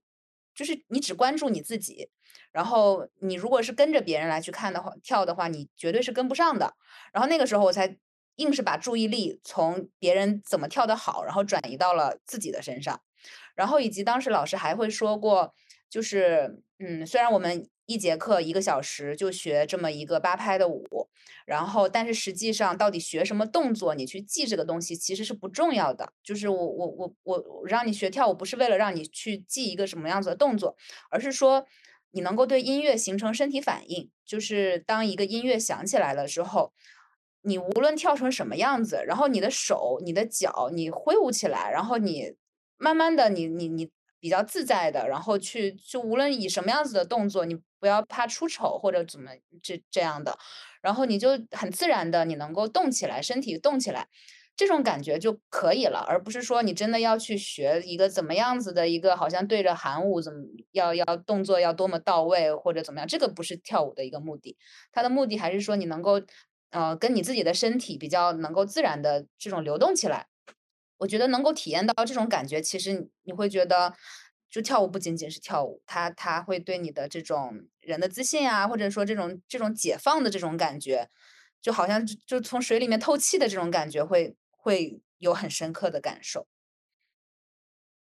[0.53, 2.09] 就是你只关注你自己，
[2.51, 6.75] 然后你如果是跟着别人来去看的话，跳的话，你绝对是跟不上的。
[7.13, 7.97] 然后那个时候我才
[8.35, 12.99] 硬是把注意力从别人怎么跳的好，然后转移到了自己的身上，
[13.55, 15.53] 然后以及当时老师还会说过。
[15.89, 21.07] 就是，嗯，虽然我们一节课一个小时就学这么一个八拍的舞，
[21.45, 26.11] 然后，但是实际上到底学什么动作，你去记这个东西其实是不重要的。
[26.23, 30.75] 就是我我我我让你学跳舞，不是为了让你去记一个什么样子的动作，
[31.11, 31.63] 而是说
[32.09, 34.09] 你能够对音乐形成身体反应。
[34.25, 36.73] 就是当一个音乐响起来了之后，
[37.43, 42.33] 你无论跳成什么样子，然后你的手、你的脚，你挥舞起来，然后你
[42.83, 43.89] 慢慢的，你你你。
[44.23, 49.31] 比较自在的，然后去就无论以什么样子的动作，你不要怕出丑或者怎么
[49.61, 50.37] 这这样的，
[50.81, 54.07] 然后你就很自然的你能够动起来，身体动起来，
[54.55, 60.39] 这种感觉就可以了，而不是说你真的要去学一个怎么样子的一个好像对着韩舞怎么
[60.71, 64.55] 要要动作要多么到位或者怎么样，这个不是跳舞的一个目的，
[64.93, 66.21] 它的目的还是说你能够
[66.69, 70.27] 呃跟你自己的身体比较能够自然的这种流动起来。
[70.97, 73.93] 我觉得能够体验到这种感觉，其实你会觉得，
[74.49, 81.09] 就跳舞不仅仅是跳舞，它它会对你的这种人的自信啊，或者说这种这种解放的这种感觉，
[81.61, 86.47] 就好像就从水里面透气的这种感觉，会会有很深刻的感受。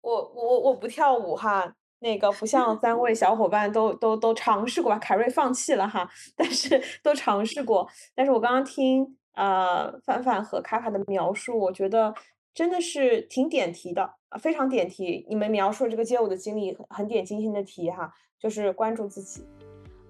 [0.03, 4.99] 我我我不跳舞哈，那个不像三位小伙伴都都都尝试过吧？
[4.99, 7.89] 凯瑞放弃了哈，但是都尝试过。
[8.15, 12.13] 但是我刚刚听呃范范和卡卡的描述，我觉得。
[12.53, 15.25] 真的是挺点题的啊，非常点题。
[15.29, 19.47] 你们描述这个街舞的经历很点精心的题哈，就是关注自己。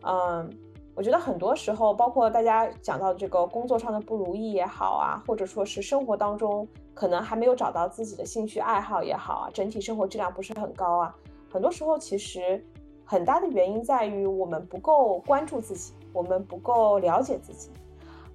[0.03, 0.51] 嗯，
[0.95, 11.15] 我觉得很多时候，包括大家讲到这个工作上的不如意也好啊，或者说是生活当中可能还没有找到自己的兴趣爱好也好啊，整体生活质量不是很高啊。
[11.53, 12.65] 很多时候其实
[13.05, 17.71] 很大的原因在于我们不够关注自己，我们不够了解自己。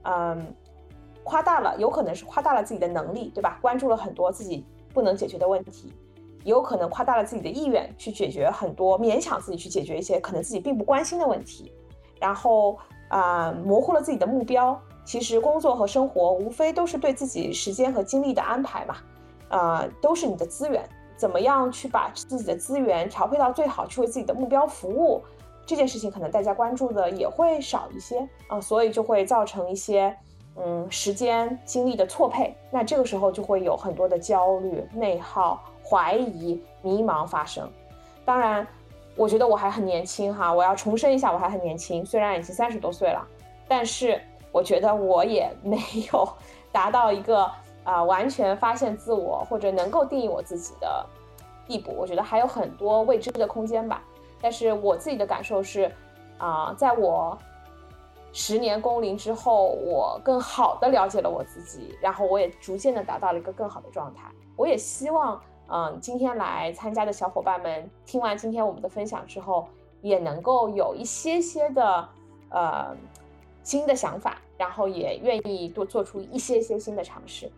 [0.03, 0.56] 嗯。
[1.26, 3.57] 夸大了，有可能是夸大了自己的能力，对吧？
[3.61, 4.63] 关注了很多自己
[4.93, 5.91] 不能解决的问题，
[6.43, 11.73] 也有可能夸大了自己的意愿去解决很多，勉强自己去解决一些可能自己并不关心的问题，
[12.21, 12.78] 然后
[13.09, 14.80] 啊，模糊了自己的目标。
[15.03, 18.95] 其实工作和生活无非都是对自己时间和精力的安排嘛，
[19.49, 25.23] 啊，都是你的资源，怎么样去把自己的资源调配到最好，去为自己的目标服务，
[25.65, 30.15] 这件事情可能大家关注的也会少一些啊，所以就会造成一些。
[30.58, 37.70] 嗯，时间精力的错配，那这个时候就会有很多的焦虑、内耗、怀疑、迷茫发生。
[38.24, 38.66] 当然，
[39.16, 43.28] 我觉得我还很年轻哈，我要重申一下，我还很年轻，虽然已经三十多岁了，
[43.68, 45.78] 但是我觉得我也没
[46.14, 46.28] 有
[46.72, 47.51] 达到一个
[47.84, 51.06] 啊完全发现自我或者能够定义我自己的
[51.68, 54.01] 地步，我觉得还有很多未知的空间吧。
[54.41, 55.91] 但是我自己的感受是，
[56.38, 57.38] 啊，在我
[58.38, 64.29] 十年工龄之后，我更好的了解了我自己，然后我也逐渐的达到了一个更好的状态。
[64.57, 65.41] 我也希望。
[65.67, 69.67] 嗯，今天来参加的小伙伴们，听完今天我们的分享之后，
[70.01, 72.09] 也能够有一些些的
[72.49, 72.95] 呃
[73.63, 77.51] 新的想法，然后也愿意多做出一些些新的尝试。